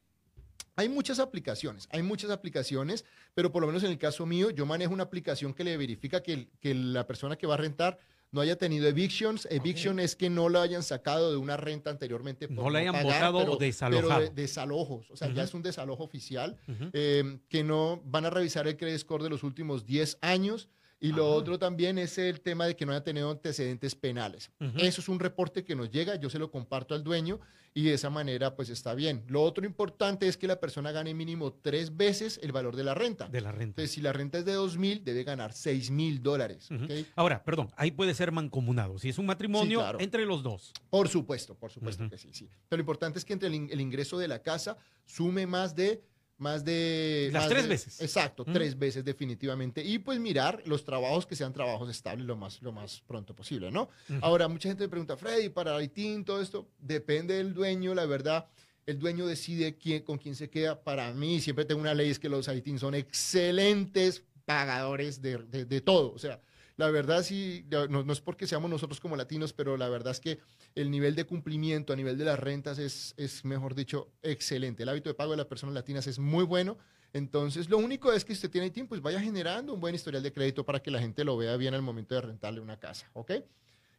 hay 0.77 0.89
muchas 0.89 1.19
aplicaciones, 1.19 1.89
hay 1.91 2.03
muchas 2.03 2.31
aplicaciones, 2.31 3.05
pero 3.35 3.53
por 3.53 3.63
lo 3.63 3.67
menos 3.67 3.83
en 3.85 3.91
el 3.91 3.99
caso 3.99 4.27
mío, 4.27 4.51
yo 4.51 4.67
manejo 4.67 4.93
una 4.93 5.05
aplicación 5.05 5.55
que 5.55 5.65
le 5.65 5.77
verifica 5.77 6.23
que, 6.23 6.49
que 6.61 6.75
la 6.75 7.07
persona 7.07 7.37
que 7.37 7.47
va 7.47 7.55
a 7.55 7.59
rentar 7.59 7.99
no 8.35 8.41
haya 8.41 8.57
tenido 8.57 8.89
evictions. 8.89 9.47
Eviction 9.49 10.01
es 10.01 10.17
que 10.17 10.29
no 10.29 10.49
lo 10.49 10.61
hayan 10.61 10.83
sacado 10.83 11.31
de 11.31 11.37
una 11.37 11.57
renta 11.57 11.91
anteriormente. 11.91 12.49
no 12.49 12.69
la 12.69 12.81
hayan 12.81 13.01
votado 13.03 13.53
o 13.53 13.57
desalojado. 13.57 14.21
Pero 14.23 14.35
desalojos, 14.35 15.09
o 15.11 15.17
sea, 15.17 15.33
ya 15.33 15.45
es 15.45 15.55
un 15.55 15.63
desalojo 15.63 16.03
oficial, 16.03 16.59
eh, 16.93 17.39
que 17.49 17.63
no 17.63 18.03
van 18.05 18.27
a 18.27 18.31
revisar 18.31 18.67
el 18.67 18.77
credit 18.77 18.99
score 18.99 19.23
de 19.23 19.31
los 19.31 19.45
últimos 19.45 19.87
10 19.87 20.19
años. 20.21 20.69
Y 21.01 21.13
lo 21.13 21.31
otro 21.31 21.59
también 21.59 21.99
es 21.99 22.17
el 22.19 22.41
tema 22.41 22.67
de 22.67 22.77
que 22.77 22.87
no 22.87 22.93
haya 22.93 23.05
tenido 23.05 23.31
antecedentes 23.31 23.95
penales. 23.95 24.51
Eso 24.79 25.01
es 25.01 25.09
un 25.09 25.21
reporte 25.21 25.65
que 25.65 25.77
nos 25.77 25.91
llega, 25.91 26.17
yo 26.17 26.31
se 26.31 26.39
lo 26.39 26.51
comparto 26.51 26.95
al 26.95 27.05
dueño 27.05 27.41
y 27.75 27.83
de 27.83 27.95
esa 27.95 28.09
manera 28.09 28.55
pues 28.55 28.71
está 28.71 28.95
bien. 28.95 29.25
Lo 29.27 29.43
otro 29.43 29.67
importante 29.67 30.29
es 30.29 30.37
que 30.37 30.47
la 30.47 30.61
persona 30.61 30.93
gane 30.93 31.13
mínimo 31.13 31.53
tres 31.53 31.97
veces 31.97 32.39
el 32.43 32.53
valor 32.53 32.77
de 32.77 32.85
la 32.85 32.95
renta. 32.95 33.29
De 33.29 33.41
la 33.41 33.51
renta. 33.51 33.65
Entonces, 33.65 33.91
si 33.91 34.01
la 34.01 34.13
renta 34.13 34.39
es 34.39 34.45
de 34.45 34.53
dos 34.53 34.79
mil, 34.79 35.05
debe 35.05 35.25
ganar 35.25 35.53
seis 35.53 35.91
mil 35.91 36.23
dólares. 36.23 36.69
Ahora, 37.17 37.43
perdón, 37.43 37.71
ahí 37.77 37.91
puede 37.91 38.15
ser 38.15 38.31
mancomunado. 38.31 38.99
Si 38.99 39.09
es 39.09 39.19
un 39.19 39.27
matrimonio, 39.27 39.99
entre 39.99 40.25
los 40.25 40.43
dos. 40.43 40.73
Por 40.89 41.09
supuesto, 41.09 41.55
por 41.57 41.71
supuesto 41.71 42.09
que 42.09 42.17
sí, 42.17 42.31
sí. 42.33 42.49
Pero 42.69 42.79
lo 42.79 42.83
importante 42.83 43.19
es 43.19 43.25
que 43.25 43.33
entre 43.33 43.49
el 43.49 43.81
ingreso 43.81 44.19
de 44.19 44.29
la 44.29 44.41
casa 44.41 44.77
sume 45.05 45.47
más 45.47 45.75
de 45.75 46.03
más 46.39 46.65
de... 46.65 47.31
Las 47.33 47.49
tres 47.49 47.69
veces. 47.69 48.01
Exacto, 48.01 48.45
tres 48.45 48.79
veces 48.79 49.05
definitivamente. 49.05 49.83
Y 49.85 49.99
pues 49.99 50.19
mirar 50.19 50.63
los 50.67 50.85
trabajos 50.85 51.27
que 51.27 51.37
sean 51.37 51.53
trabajos 51.53 51.89
estables 51.89 52.27
lo 52.27 52.37
más, 52.37 52.61
lo 52.63 52.73
más 52.73 53.01
pronto 53.07 53.35
posible, 53.35 53.71
¿no? 53.71 53.89
Ahora, 54.21 54.49
mucha 54.49 54.69
gente 54.69 54.85
me 54.85 54.89
pregunta, 54.89 55.17
Freddy, 55.17 55.49
para 55.49 55.83
ITIN, 55.83 56.25
todo 56.25 56.41
esto, 56.41 56.69
depende 56.79 57.35
del 57.35 57.55
dueño, 57.55 57.95
la 57.95 58.07
verdad. 58.07 58.47
El 58.87 58.99
dueño 58.99 59.27
decide 59.27 59.77
quién, 59.77 60.03
con 60.03 60.19
quién 60.19 60.35
se 60.35 60.51
queda. 60.51 60.83
Para 60.83 61.13
mí, 61.15 61.41
siempre 61.41 61.65
tengo 61.65 61.81
una 61.81 61.95
ley, 61.95 62.11
es 62.11 62.19
que 62.19 62.29
los 62.29 62.49
ITIN 62.49 62.79
son 62.79 62.95
excelentes 62.95 64.23
pagadores 64.45 65.23
de, 65.23 65.39
de, 65.39 65.65
de 65.65 65.81
todo. 65.81 66.13
O 66.13 66.19
sea, 66.19 66.41
la 66.77 66.91
verdad 66.91 67.23
sí, 67.23 67.67
no, 67.71 68.13
es 68.13 68.21
porque 68.21 68.47
seamos 68.47 68.69
nosotros 68.69 68.99
como 68.99 69.17
latinos, 69.17 69.53
pero 69.53 69.77
la 69.77 69.89
verdad 69.89 70.11
es 70.11 70.21
que 70.21 70.41
el 70.75 70.91
nivel 70.91 71.15
de 71.15 71.25
cumplimiento 71.25 71.93
a 71.93 71.97
nivel 71.97 72.19
de 72.19 72.25
las 72.25 72.39
rentas 72.39 72.79
es, 72.79 73.15
es 73.17 73.45
mejor 73.45 73.75
dicho, 73.75 74.11
excelente. 74.23 74.83
El 74.83 74.89
hábito 74.89 75.09
de 75.09 75.15
pago 75.15 75.31
de 75.31 75.37
las 75.37 75.47
personas 75.47 75.75
latinas 75.75 76.07
es 76.09 76.19
muy 76.19 76.45
bueno. 76.45 76.77
Entonces, 77.13 77.69
lo 77.69 77.79
único 77.79 78.13
es 78.13 78.25
que 78.25 78.33
si 78.35 78.39
usted 78.39 78.51
tiene 78.51 78.71
tiempo, 78.71 78.91
pues 78.91 79.01
vaya 79.01 79.21
generando 79.21 79.73
un 79.73 79.81
buen 79.81 79.95
historial 79.95 80.23
de 80.23 80.33
crédito 80.33 80.65
para 80.65 80.81
que 80.81 80.91
la 80.91 80.99
gente 80.99 81.23
lo 81.23 81.37
vea 81.37 81.57
bien 81.57 81.75
al 81.75 81.83
momento 81.83 82.17
de 82.17 82.23
rentarle 82.23 82.61
una 82.61 82.81
casa, 82.81 83.09
¿ok? 83.13 83.31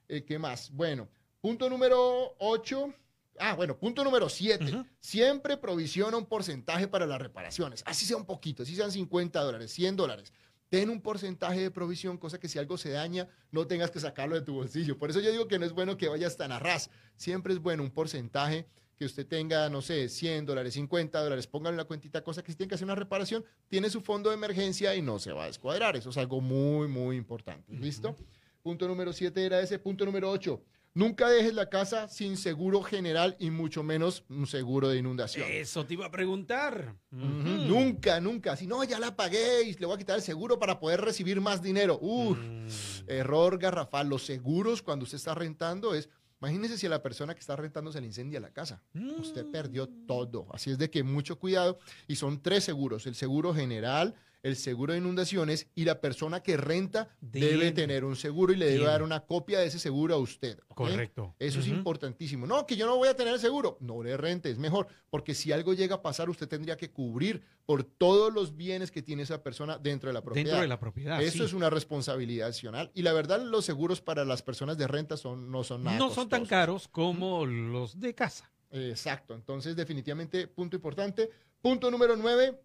Eh, 0.09 0.25
¿Qué 0.25 0.37
más? 0.37 0.69
Bueno, 0.71 1.07
punto 1.39 1.69
número 1.69 2.35
8. 2.39 2.93
Ah, 3.39 3.53
bueno, 3.53 3.77
punto 3.77 4.03
número 4.03 4.27
7. 4.27 4.83
Siempre 4.99 5.55
provisiona 5.55 6.17
un 6.17 6.25
porcentaje 6.25 6.89
para 6.89 7.05
las 7.05 7.21
reparaciones. 7.21 7.83
Así 7.85 8.05
sea 8.05 8.17
un 8.17 8.25
poquito, 8.25 8.63
así 8.63 8.75
sean 8.75 8.91
50 8.91 9.41
dólares, 9.41 9.71
100 9.71 9.95
dólares 9.95 10.33
ten 10.69 10.89
un 10.89 11.01
porcentaje 11.01 11.61
de 11.61 11.71
provisión, 11.71 12.17
cosa 12.17 12.39
que 12.39 12.47
si 12.47 12.59
algo 12.59 12.77
se 12.77 12.89
daña, 12.89 13.27
no 13.51 13.67
tengas 13.67 13.91
que 13.91 13.99
sacarlo 13.99 14.35
de 14.35 14.41
tu 14.41 14.53
bolsillo. 14.53 14.97
Por 14.97 15.09
eso 15.09 15.19
yo 15.19 15.31
digo 15.31 15.47
que 15.47 15.59
no 15.59 15.65
es 15.65 15.73
bueno 15.73 15.97
que 15.97 16.07
vayas 16.07 16.37
tan 16.37 16.51
a 16.51 16.59
ras. 16.59 16.89
Siempre 17.15 17.53
es 17.53 17.59
bueno 17.59 17.83
un 17.83 17.91
porcentaje 17.91 18.67
que 18.97 19.05
usted 19.05 19.27
tenga, 19.27 19.69
no 19.69 19.81
sé, 19.81 20.07
100 20.09 20.45
dólares, 20.45 20.73
50 20.73 21.21
dólares, 21.21 21.47
pónganle 21.47 21.77
la 21.77 21.85
cuentita, 21.85 22.23
cosa 22.23 22.43
que 22.43 22.51
si 22.51 22.57
tiene 22.57 22.69
que 22.69 22.75
hacer 22.75 22.85
una 22.85 22.95
reparación, 22.95 23.43
tiene 23.67 23.89
su 23.89 24.01
fondo 24.01 24.29
de 24.29 24.35
emergencia 24.35 24.95
y 24.95 25.01
no 25.01 25.19
se 25.19 25.33
va 25.33 25.43
a 25.43 25.47
descuadrar. 25.47 25.95
Eso 25.97 26.09
es 26.09 26.17
algo 26.17 26.39
muy, 26.39 26.87
muy 26.87 27.17
importante. 27.17 27.73
¿Listo? 27.73 28.15
Punto 28.61 28.87
número 28.87 29.13
7 29.13 29.45
era 29.45 29.59
ese. 29.59 29.79
Punto 29.79 30.05
número 30.05 30.31
8. 30.31 30.61
Nunca 30.95 31.27
dejes 31.27 31.53
la 31.53 31.69
casa 31.69 32.07
sin 32.07 32.37
seguro 32.37 32.81
general 32.81 33.35
y 33.37 33.49
mucho 33.49 33.83
menos 33.83 34.23
un 34.29 34.47
seguro 34.47 34.87
de 34.87 34.97
inundación. 34.97 35.45
Eso 35.51 35.85
te 35.85 35.95
iba 35.95 36.05
a 36.05 36.11
preguntar. 36.11 36.95
Nunca, 37.11 38.21
nunca. 38.21 38.55
Si 38.55 38.65
no, 38.65 38.81
ya 38.85 38.97
la 38.97 39.13
pagué 39.13 39.63
y 39.63 39.73
le 39.73 39.85
voy 39.85 39.95
a 39.95 39.97
quitar 39.97 40.15
el 40.15 40.21
seguro 40.21 40.57
para 40.57 40.79
poder 40.79 41.01
recibir 41.01 41.41
más 41.41 41.61
dinero. 41.61 41.99
Uf, 42.01 42.39
mm. 42.39 42.67
error 43.09 43.57
garrafal. 43.57 44.07
Los 44.07 44.25
seguros 44.25 44.81
cuando 44.81 45.03
usted 45.03 45.17
está 45.17 45.35
rentando 45.35 45.93
es, 45.93 46.07
imagínese 46.39 46.77
si 46.77 46.85
a 46.85 46.89
la 46.91 47.03
persona 47.03 47.33
que 47.33 47.41
está 47.41 47.57
rentando 47.57 47.91
se 47.91 47.99
le 47.99 48.07
incendia 48.07 48.39
la 48.39 48.53
casa. 48.53 48.81
Usted 49.19 49.45
perdió 49.51 49.87
mm. 49.87 50.05
todo. 50.07 50.47
Así 50.53 50.71
es 50.71 50.77
de 50.77 50.89
que 50.89 51.03
mucho 51.03 51.37
cuidado. 51.37 51.77
Y 52.07 52.15
son 52.15 52.41
tres 52.41 52.63
seguros. 52.63 53.05
El 53.05 53.15
seguro 53.15 53.53
general, 53.53 54.15
el 54.45 54.55
seguro 54.57 54.93
de 54.93 54.99
inundaciones 54.99 55.67
y 55.73 55.85
la 55.85 55.99
persona 55.99 56.43
que 56.43 56.55
renta 56.55 57.09
debe 57.19 57.71
tener 57.71 58.05
un 58.05 58.15
seguro 58.15 58.53
y 58.53 58.55
le 58.55 58.67
debe 58.67 58.85
dar 58.85 59.01
una 59.01 59.21
copia 59.21 59.57
de 59.57 59.65
ese 59.65 59.79
seguro 59.79 60.13
a 60.13 60.19
usted. 60.19 60.59
Correcto. 60.75 61.33
Eso 61.39 61.59
es 61.59 61.67
importantísimo. 61.67 62.45
No, 62.45 62.67
que 62.67 62.75
yo 62.75 62.85
no 62.85 62.95
voy 62.95 63.07
a 63.07 63.15
tener 63.15 63.33
el 63.33 63.39
seguro. 63.39 63.75
No 63.79 64.03
le 64.03 64.15
rente, 64.15 64.51
es 64.51 64.59
mejor, 64.59 64.85
porque 65.09 65.33
si 65.33 65.51
algo 65.51 65.73
llega 65.73 65.95
a 65.95 66.01
pasar, 66.03 66.29
usted 66.29 66.47
tendría 66.47 66.77
que 66.77 66.91
cubrir 66.91 67.41
por 67.65 67.83
todos 67.83 68.31
los 68.31 68.55
bienes 68.55 68.91
que 68.91 69.01
tiene 69.01 69.23
esa 69.23 69.41
persona 69.41 69.79
dentro 69.79 70.09
de 70.09 70.13
la 70.13 70.21
propiedad. 70.21 70.45
Dentro 70.45 70.61
de 70.61 70.67
la 70.67 70.79
propiedad. 70.79 71.19
Eso 71.23 71.43
es 71.43 71.53
una 71.53 71.71
responsabilidad 71.71 72.49
adicional. 72.49 72.91
Y 72.93 73.01
la 73.01 73.13
verdad, 73.13 73.41
los 73.41 73.65
seguros 73.65 73.99
para 73.99 74.25
las 74.25 74.43
personas 74.43 74.77
de 74.77 74.85
renta 74.85 75.17
son, 75.17 75.49
no 75.49 75.63
son 75.63 75.83
nada. 75.83 75.97
No 75.97 76.11
son 76.11 76.29
tan 76.29 76.45
caros 76.45 76.87
como 76.87 77.47
los 77.47 77.99
de 77.99 78.13
casa. 78.13 78.51
Exacto. 78.69 79.33
Entonces, 79.33 79.75
definitivamente, 79.75 80.47
punto 80.47 80.75
importante. 80.75 81.31
Punto 81.61 81.89
número 81.89 82.15
nueve, 82.15 82.61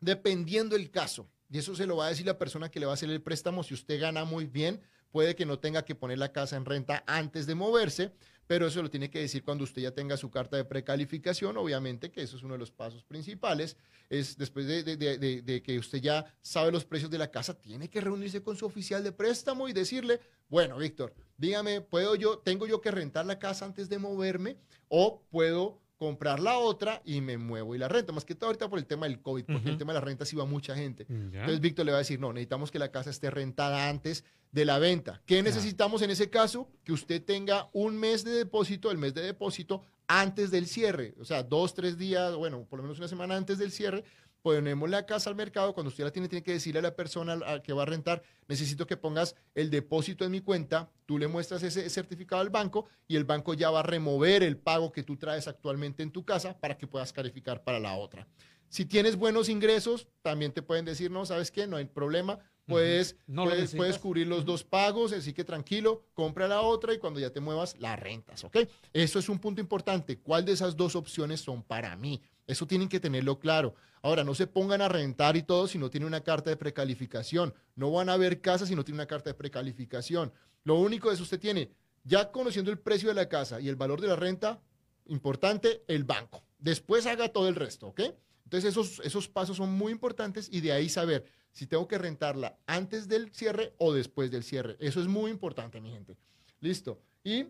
dependiendo 0.00 0.76
el 0.76 0.90
caso. 0.90 1.28
Y 1.50 1.58
eso 1.58 1.74
se 1.74 1.86
lo 1.86 1.96
va 1.96 2.06
a 2.06 2.08
decir 2.08 2.26
la 2.26 2.38
persona 2.38 2.70
que 2.70 2.80
le 2.80 2.86
va 2.86 2.92
a 2.92 2.94
hacer 2.94 3.10
el 3.10 3.22
préstamo. 3.22 3.62
Si 3.62 3.74
usted 3.74 4.00
gana 4.00 4.24
muy 4.24 4.46
bien, 4.46 4.80
puede 5.14 5.36
que 5.36 5.46
no 5.46 5.60
tenga 5.60 5.84
que 5.84 5.94
poner 5.94 6.18
la 6.18 6.32
casa 6.32 6.56
en 6.56 6.64
renta 6.64 7.04
antes 7.06 7.46
de 7.46 7.54
moverse, 7.54 8.10
pero 8.48 8.66
eso 8.66 8.82
lo 8.82 8.90
tiene 8.90 9.10
que 9.10 9.20
decir 9.20 9.44
cuando 9.44 9.62
usted 9.62 9.82
ya 9.82 9.92
tenga 9.92 10.16
su 10.16 10.30
carta 10.30 10.56
de 10.56 10.64
precalificación, 10.64 11.56
obviamente 11.56 12.10
que 12.10 12.22
eso 12.22 12.36
es 12.36 12.42
uno 12.42 12.54
de 12.54 12.58
los 12.58 12.72
pasos 12.72 13.04
principales, 13.04 13.76
es 14.10 14.36
después 14.36 14.66
de, 14.66 15.62
que 15.64 15.78
usted 15.78 16.00
ya 16.00 16.24
sabe 16.42 16.72
los 16.72 16.84
precios 16.84 17.12
de 17.12 17.18
la 17.18 17.30
casa, 17.30 17.54
tiene 17.54 17.88
que 17.88 18.00
reunirse 18.00 18.42
con 18.42 18.56
su 18.56 18.66
oficial 18.66 19.04
de 19.04 19.12
préstamo 19.12 19.68
y 19.68 19.72
decirle, 19.72 20.20
bueno, 20.48 20.76
Víctor, 20.78 21.14
dígame, 21.36 21.80
¿puedo 21.80 22.16
yo, 22.16 22.38
tengo 22.38 22.66
yo 22.66 22.80
que 22.80 22.90
rentar 22.90 23.24
la 23.24 23.38
casa 23.38 23.64
antes 23.64 23.88
de 23.88 23.98
moverme 23.98 24.56
o 24.88 25.22
puedo 25.30 25.80
comprar 26.04 26.40
la 26.40 26.58
otra 26.58 27.00
y 27.04 27.20
me 27.20 27.38
muevo 27.38 27.74
y 27.74 27.78
la 27.78 27.88
renta. 27.88 28.12
Más 28.12 28.24
que 28.24 28.34
todo 28.34 28.46
ahorita 28.46 28.68
por 28.68 28.78
el 28.78 28.86
tema 28.86 29.06
del 29.06 29.20
COVID, 29.20 29.44
porque 29.44 29.70
el 29.70 29.78
tema 29.78 29.92
de 29.92 30.00
la 30.00 30.04
renta 30.04 30.24
sí 30.24 30.36
va 30.36 30.44
mucha 30.44 30.74
gente. 30.74 31.06
Entonces 31.08 31.60
Víctor 31.60 31.86
le 31.86 31.92
va 31.92 31.98
a 31.98 32.00
decir, 32.00 32.20
no, 32.20 32.32
necesitamos 32.32 32.70
que 32.70 32.78
la 32.78 32.90
casa 32.90 33.10
esté 33.10 33.30
rentada 33.30 33.88
antes 33.88 34.24
de 34.52 34.64
la 34.64 34.78
venta. 34.78 35.20
¿Qué 35.26 35.42
necesitamos 35.42 36.02
en 36.02 36.10
ese 36.10 36.30
caso? 36.30 36.68
Que 36.84 36.92
usted 36.92 37.22
tenga 37.22 37.68
un 37.72 37.98
mes 37.98 38.24
de 38.24 38.30
depósito, 38.32 38.90
el 38.90 38.98
mes 38.98 39.12
de 39.14 39.22
depósito, 39.22 39.82
antes 40.06 40.50
del 40.50 40.66
cierre. 40.66 41.14
O 41.18 41.24
sea, 41.24 41.42
dos, 41.42 41.74
tres 41.74 41.98
días, 41.98 42.34
bueno, 42.36 42.64
por 42.68 42.78
lo 42.78 42.84
menos 42.84 42.98
una 42.98 43.08
semana 43.08 43.36
antes 43.36 43.58
del 43.58 43.72
cierre, 43.72 44.04
ponemos 44.44 44.90
la 44.90 45.06
casa 45.06 45.30
al 45.30 45.36
mercado. 45.36 45.72
Cuando 45.72 45.88
usted 45.88 46.04
la 46.04 46.10
tiene, 46.12 46.28
tiene 46.28 46.42
que 46.42 46.52
decirle 46.52 46.80
a 46.80 46.82
la 46.82 46.94
persona 46.94 47.32
al- 47.32 47.62
que 47.62 47.72
va 47.72 47.82
a 47.82 47.86
rentar, 47.86 48.22
necesito 48.46 48.86
que 48.86 48.98
pongas 48.98 49.34
el 49.54 49.70
depósito 49.70 50.22
en 50.26 50.32
mi 50.32 50.42
cuenta. 50.42 50.90
Tú 51.06 51.18
le 51.18 51.28
muestras 51.28 51.62
ese 51.62 51.88
certificado 51.88 52.42
al 52.42 52.50
banco 52.50 52.84
y 53.08 53.16
el 53.16 53.24
banco 53.24 53.54
ya 53.54 53.70
va 53.70 53.80
a 53.80 53.82
remover 53.82 54.42
el 54.42 54.58
pago 54.58 54.92
que 54.92 55.02
tú 55.02 55.16
traes 55.16 55.48
actualmente 55.48 56.02
en 56.02 56.10
tu 56.10 56.26
casa 56.26 56.60
para 56.60 56.76
que 56.76 56.86
puedas 56.86 57.10
calificar 57.10 57.64
para 57.64 57.80
la 57.80 57.94
otra. 57.96 58.28
Si 58.68 58.84
tienes 58.84 59.16
buenos 59.16 59.48
ingresos, 59.48 60.08
también 60.20 60.52
te 60.52 60.60
pueden 60.60 60.84
decir, 60.84 61.10
no, 61.10 61.24
¿sabes 61.24 61.50
qué? 61.50 61.66
No 61.66 61.76
hay 61.78 61.86
problema. 61.86 62.38
Puedes, 62.66 63.16
No 63.26 63.44
puedes, 63.44 63.74
puedes 63.74 63.98
cubrir 63.98 64.26
los 64.26 64.44
dos 64.44 64.62
pagos, 64.64 65.12
así 65.12 65.32
que 65.32 65.44
tranquilo, 65.44 66.06
compra 66.12 66.48
la 66.48 66.60
otra 66.62 66.92
y 66.92 66.98
cuando 66.98 67.20
ya 67.20 67.30
te 67.30 67.40
muevas, 67.40 67.76
la 67.78 67.94
rentas, 67.96 68.42
¿ok? 68.44 68.56
Eso 68.92 69.18
es 69.18 69.28
un 69.28 69.38
punto 69.38 69.60
importante. 69.60 70.18
¿Cuál 70.18 70.44
de 70.46 70.52
esas 70.52 70.74
dos 70.76 70.96
opciones 70.96 71.40
son 71.40 71.62
para 71.62 71.94
mí? 71.96 72.20
Eso 72.46 72.66
tienen 72.66 72.88
que 72.88 73.00
tenerlo 73.00 73.38
claro. 73.38 73.74
Ahora, 74.02 74.22
no 74.22 74.34
se 74.34 74.46
pongan 74.46 74.82
a 74.82 74.88
rentar 74.88 75.36
y 75.36 75.42
todo 75.42 75.66
si 75.66 75.78
no 75.78 75.88
tienen 75.88 76.08
una 76.08 76.22
carta 76.22 76.50
de 76.50 76.56
precalificación. 76.56 77.54
No 77.74 77.90
van 77.90 78.10
a 78.10 78.16
ver 78.16 78.40
casas 78.40 78.68
si 78.68 78.76
no 78.76 78.84
tienen 78.84 79.00
una 79.00 79.06
carta 79.06 79.30
de 79.30 79.34
precalificación. 79.34 80.32
Lo 80.64 80.78
único 80.78 81.10
es 81.10 81.20
usted 81.20 81.40
tiene, 81.40 81.70
ya 82.04 82.30
conociendo 82.30 82.70
el 82.70 82.78
precio 82.78 83.08
de 83.08 83.14
la 83.14 83.28
casa 83.28 83.60
y 83.60 83.68
el 83.68 83.76
valor 83.76 84.00
de 84.00 84.08
la 84.08 84.16
renta, 84.16 84.60
importante, 85.06 85.82
el 85.88 86.04
banco. 86.04 86.44
Después 86.58 87.06
haga 87.06 87.30
todo 87.30 87.48
el 87.48 87.54
resto, 87.54 87.88
¿ok? 87.88 88.00
Entonces 88.44 88.70
esos, 88.70 89.00
esos 89.04 89.28
pasos 89.28 89.56
son 89.56 89.72
muy 89.72 89.92
importantes 89.92 90.48
y 90.52 90.60
de 90.60 90.72
ahí 90.72 90.88
saber 90.88 91.24
si 91.50 91.66
tengo 91.66 91.88
que 91.88 91.98
rentarla 91.98 92.58
antes 92.66 93.08
del 93.08 93.32
cierre 93.32 93.74
o 93.78 93.92
después 93.92 94.30
del 94.30 94.44
cierre. 94.44 94.76
Eso 94.80 95.00
es 95.00 95.06
muy 95.06 95.30
importante, 95.30 95.80
mi 95.80 95.90
gente. 95.90 96.16
Listo. 96.60 97.00
¿Y 97.22 97.46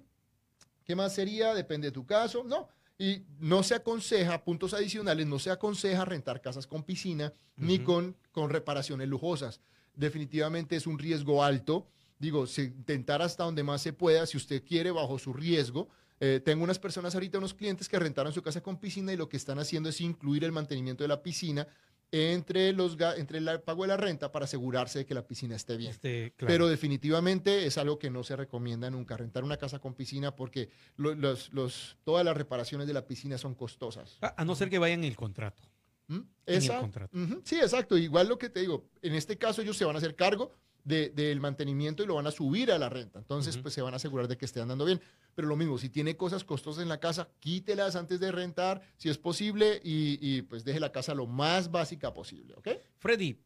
qué 0.85 0.95
más 0.95 1.15
sería? 1.15 1.55
Depende 1.55 1.89
de 1.89 1.93
tu 1.93 2.07
caso. 2.07 2.45
No. 2.45 2.69
Y 2.99 3.25
no 3.39 3.63
se 3.63 3.75
aconseja, 3.75 4.45
puntos 4.45 4.73
adicionales, 4.73 5.27
no 5.27 5.39
se 5.39 5.51
aconseja 5.51 6.05
rentar 6.05 6.41
casas 6.41 6.67
con 6.67 6.85
piscina 6.85 7.33
ni 7.57 7.81
con, 7.81 8.17
con 8.31 8.51
reparaciones 8.51 9.09
lujosas. 9.09 9.61
Definitivamente 9.95 10.77
es 10.77 10.87
un 10.87 10.99
riesgo 10.99 11.43
alto. 11.43 11.89
Digo, 12.19 12.47
se 12.47 12.65
intentar 12.65 13.21
hasta 13.21 13.45
donde 13.45 13.65
más 13.65 13.83
se 13.83 13.93
pueda, 13.93 14.27
si 14.27 14.37
usted 14.37 14.63
quiere, 14.65 14.93
bajo 14.93 15.19
su 15.19 15.33
riesgo. 15.33 15.89
Eh, 16.21 16.41
tengo 16.45 16.63
unas 16.63 16.79
personas 16.79 17.15
ahorita, 17.15 17.39
unos 17.39 17.55
clientes 17.55 17.89
que 17.89 17.99
rentaron 17.99 18.33
su 18.33 18.43
casa 18.43 18.63
con 18.63 18.79
piscina 18.79 19.13
y 19.13 19.17
lo 19.17 19.29
que 19.29 19.37
están 19.37 19.59
haciendo 19.59 19.89
es 19.89 20.01
incluir 20.01 20.45
el 20.45 20.53
mantenimiento 20.53 21.03
de 21.03 21.09
la 21.09 21.23
piscina 21.23 21.67
entre, 22.15 22.73
los, 22.73 22.97
entre 23.17 23.39
el 23.39 23.61
pago 23.63 23.83
de 23.83 23.89
la 23.89 23.97
renta 23.97 24.31
para 24.31 24.45
asegurarse 24.45 25.01
de 25.01 25.07
que 25.07 25.15
la 25.15 25.27
piscina 25.27 25.57
esté 25.57 25.77
bien. 25.77 25.91
Este, 25.91 26.33
claro. 26.37 26.53
Pero 26.53 26.69
definitivamente 26.69 27.67
es 27.67 27.77
algo 27.79 27.99
que 27.99 28.09
no 28.11 28.23
se 28.23 28.37
recomienda 28.37 28.89
nunca, 28.91 29.17
rentar 29.17 29.43
una 29.45 29.57
casa 29.57 29.79
con 29.81 29.95
piscina 29.95 30.35
porque 30.37 30.69
lo- 30.97 31.15
los, 31.15 31.53
los, 31.53 31.97
todas 32.05 32.25
las 32.25 32.37
reparaciones 32.37 32.87
de 32.87 32.93
la 32.93 33.07
piscina 33.07 33.37
son 33.39 33.55
costosas. 33.55 34.19
a, 34.21 34.41
a 34.41 34.45
no 34.45 34.55
ser 34.55 34.71
que 34.71 34.79
vayan 34.79 35.01
en 35.01 35.11
el 35.11 35.17
contrato. 35.17 35.63
¿Mm? 36.07 36.21
En 36.47 36.63
el 36.63 36.69
contrato. 36.81 37.17
Sí, 37.45 37.57
exacto. 37.57 37.97
Igual 37.97 38.29
lo 38.29 38.39
que 38.39 38.51
te 38.51 38.61
digo, 38.61 38.85
en 39.03 39.15
este 39.15 39.37
caso 39.39 39.63
ellos 39.63 39.77
se 39.77 39.85
van 39.85 39.97
a 39.97 39.99
hacer 39.99 40.15
cargo 40.15 40.53
de- 40.85 41.09
del 41.11 41.41
mantenimiento 41.41 42.03
y 42.03 42.07
lo 42.07 42.15
van 42.15 42.27
a 42.27 42.31
subir 42.31 42.71
a 42.71 42.79
la 42.79 42.89
renta. 42.89 43.19
Entonces, 43.19 43.57
pues 43.57 43.75
se 43.75 43.83
van 43.83 43.95
a 43.95 43.97
asegurar 43.97 44.29
de 44.29 44.37
que 44.37 44.45
esté 44.45 44.61
andando 44.61 44.85
bien. 44.85 45.01
Pero 45.35 45.49
lo 45.49 45.57
mismo, 45.57 45.79
si 45.79 45.89
tiene 45.89 46.17
cosas 46.17 46.45
costosas 46.45 46.83
en 46.83 46.89
la 46.89 47.01
casa, 47.01 47.29
quítelas 47.41 47.97
antes 47.97 48.21
de 48.21 48.31
rentar, 48.31 48.83
si 48.99 49.09
es 49.09 49.19
posible, 49.19 49.81
y, 49.83 50.19
y, 50.21 50.43
pues 50.43 50.63
deje 50.65 50.79
la 50.79 50.93
casa 50.93 51.15
lo 51.15 51.27
más 51.27 51.71
básica 51.71 52.13
posible, 52.15 52.55
¿ok? 52.57 52.69
Freddy, 52.99 53.41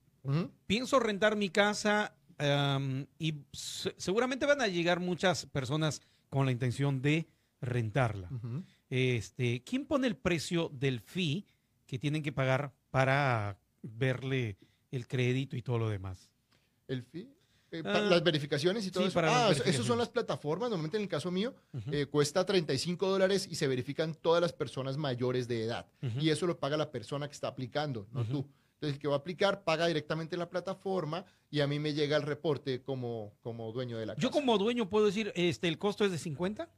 pienso 0.67 0.99
rentar 1.01 1.37
mi 1.37 1.49
casa 1.49 2.15
y 3.19 3.35
se- 3.53 3.95
seguramente 3.97 4.47
van 4.47 4.61
a 4.61 4.67
llegar 4.69 5.01
muchas 5.01 5.47
personas 5.47 6.03
con 6.29 6.45
la 6.47 6.53
intención 6.53 7.01
de 7.03 7.27
rentarla. 7.61 8.31
Este, 8.91 9.63
¿quién 9.65 9.87
pone 9.87 10.07
el 10.07 10.17
precio 10.17 10.71
del 10.73 11.01
fee 11.01 11.47
que 11.87 11.99
tienen 11.99 12.23
que 12.23 12.33
pagar 12.33 12.73
para 12.91 13.59
verle 13.83 14.57
el 14.91 15.07
crédito 15.07 15.57
y 15.57 15.63
todo 15.63 15.79
lo 15.79 15.89
demás? 15.89 16.31
El 16.89 17.03
fee. 17.05 17.29
eh, 17.71 17.83
Ah, 17.85 18.01
las 18.01 18.23
verificaciones 18.25 18.87
y 18.87 18.91
todo 18.91 19.03
sí, 19.05 19.09
eso. 19.11 19.21
Ah, 19.23 19.51
esas 19.53 19.85
son 19.87 19.99
las 19.99 20.09
plataformas. 20.09 20.71
Normalmente 20.71 20.97
en 20.97 21.03
el 21.03 21.09
caso 21.09 21.31
mío 21.31 21.55
Ujú, 21.75 21.91
eh, 21.93 22.07
cuesta 22.07 22.45
35 22.47 23.09
dólares 23.09 23.47
y 23.51 23.55
se 23.57 23.67
verifican 23.69 24.15
todas 24.15 24.41
las 24.41 24.53
personas 24.55 24.97
mayores 24.97 25.47
de 25.49 25.65
edad. 25.65 25.87
y 26.19 26.31
eso 26.31 26.47
lo 26.47 26.59
paga 26.59 26.77
la 26.79 26.91
persona 26.91 27.29
que 27.29 27.35
está 27.35 27.49
aplicando, 27.49 28.09
no 28.11 28.23
Ujú. 28.23 28.31
tú. 28.31 28.49
Entonces, 28.75 28.95
el 28.95 28.99
que 29.01 29.09
va 29.09 29.15
a 29.17 29.19
aplicar 29.19 29.65
paga 29.65 29.87
directamente 29.89 30.37
en 30.37 30.39
la 30.39 30.49
plataforma 30.49 31.25
y 31.51 31.61
a 31.61 31.67
mí 31.67 31.79
me 31.81 31.93
llega 31.95 32.17
el 32.17 32.23
reporte 32.23 32.81
como, 32.81 33.35
como 33.43 33.71
dueño 33.73 33.99
de 33.99 34.07
la 34.07 34.15
casa. 34.15 34.23
Yo 34.23 34.31
como 34.31 34.57
dueño 34.57 34.89
puedo 34.89 35.07
decir, 35.07 35.33
este, 35.35 35.67
el 35.69 35.79
costo 35.79 36.05
es 36.05 36.13
de 36.13 36.19
50. 36.19 36.71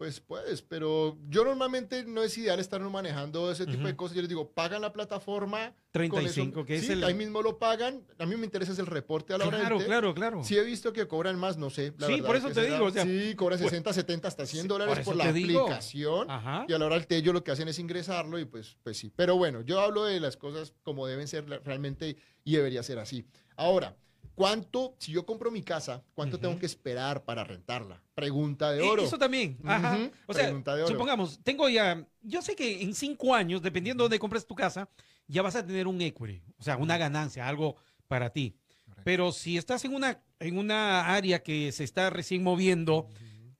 Pues 0.00 0.18
puedes, 0.18 0.62
pero 0.62 1.18
yo 1.28 1.44
normalmente 1.44 2.04
no 2.04 2.22
es 2.22 2.38
ideal 2.38 2.58
estar 2.58 2.80
manejando 2.80 3.52
ese 3.52 3.66
tipo 3.66 3.86
de 3.86 3.94
cosas. 3.96 4.14
Yo 4.16 4.22
les 4.22 4.30
digo, 4.30 4.50
pagan 4.50 4.80
la 4.80 4.94
plataforma. 4.94 5.74
con 5.92 5.92
35, 5.92 6.60
eso- 6.60 6.64
que 6.66 6.76
es 6.76 6.86
sí, 6.86 6.92
el... 6.92 7.04
ahí 7.04 7.12
mismo 7.12 7.42
lo 7.42 7.58
pagan. 7.58 8.02
A 8.18 8.24
mí 8.24 8.34
me 8.36 8.46
interesa 8.46 8.72
es 8.72 8.78
el 8.78 8.86
reporte 8.86 9.34
a 9.34 9.36
la 9.38 9.46
hora 9.46 9.58
Claro, 9.58 9.74
del 9.76 9.84
té. 9.84 9.88
claro, 9.90 10.14
claro. 10.14 10.42
Sí 10.42 10.56
he 10.56 10.62
visto 10.64 10.94
que 10.94 11.06
cobran 11.06 11.38
más, 11.38 11.58
no 11.58 11.68
sé. 11.68 11.92
la 11.98 12.06
Sí, 12.06 12.12
verdad 12.14 12.26
por 12.28 12.36
es 12.36 12.44
eso 12.44 12.52
te 12.54 12.64
digo, 12.64 12.84
o 12.86 12.90
sea, 12.90 13.04
sí, 13.04 13.34
cobran 13.36 13.58
pues- 13.58 13.70
60, 13.72 13.92
70, 13.92 14.28
hasta 14.28 14.46
100 14.46 14.62
Sí, 14.62 14.68
dólares 14.68 15.00
por 15.04 15.16
la 15.16 15.28
aplicación. 15.28 16.30
Ajá. 16.30 16.64
Y 16.66 16.72
a 16.72 16.78
la 16.78 16.86
hora 16.86 16.94
del 16.94 17.06
té, 17.06 17.18
ellos 17.18 17.34
lo 17.34 17.44
que 17.44 17.50
hacen 17.50 17.68
es 17.68 17.78
ingresarlo 17.78 18.38
y 18.38 18.46
pues, 18.46 18.78
pues 18.82 18.96
sí. 18.96 19.12
Pero 19.14 19.36
bueno, 19.36 19.60
yo 19.60 19.80
hablo 19.80 20.04
de 20.04 20.18
las 20.18 20.38
cosas 20.38 20.72
como 20.82 21.06
deben 21.06 21.28
ser 21.28 21.44
realmente 21.62 22.16
y 22.42 22.52
debería 22.56 22.82
ser 22.82 22.98
así. 23.00 23.26
Ahora, 23.54 23.94
¿cuánto, 24.34 24.94
si 24.98 25.12
yo 25.12 25.26
compro 25.26 25.50
mi 25.50 25.62
casa, 25.62 26.02
cuánto 26.14 26.38
tengo 26.38 26.58
que 26.58 26.66
esperar 26.66 27.24
para 27.24 27.44
rentarla? 27.44 28.02
Pregunta 28.14 28.72
de 28.72 28.84
Eh, 28.84 28.88
oro. 28.88 29.02
Eso 29.02 29.18
también. 29.18 29.58
Ajá. 29.64 29.98
O 30.26 30.34
sea, 30.34 30.44
pregunta 30.44 30.74
de 30.74 30.82
oro. 30.82 30.92
supongamos, 30.92 31.40
tengo 31.42 31.68
ya, 31.68 32.06
yo 32.22 32.42
sé 32.42 32.56
que 32.56 32.82
en 32.82 32.94
cinco 32.94 33.34
años, 33.34 33.62
dependiendo 33.62 34.02
de 34.02 34.06
dónde 34.06 34.18
compres 34.18 34.46
tu 34.46 34.54
casa, 34.54 34.88
ya 35.26 35.42
vas 35.42 35.56
a 35.56 35.64
tener 35.64 35.86
un 35.86 36.00
equity, 36.00 36.42
o 36.58 36.62
sea, 36.62 36.76
una 36.76 36.96
ganancia, 36.98 37.46
algo 37.46 37.76
para 38.08 38.30
ti. 38.30 38.56
Correcto. 38.84 39.02
Pero 39.04 39.32
si 39.32 39.56
estás 39.56 39.84
en 39.84 39.94
una, 39.94 40.22
en 40.38 40.58
una 40.58 41.14
área 41.14 41.42
que 41.42 41.70
se 41.72 41.84
está 41.84 42.10
recién 42.10 42.42
moviendo, 42.42 43.08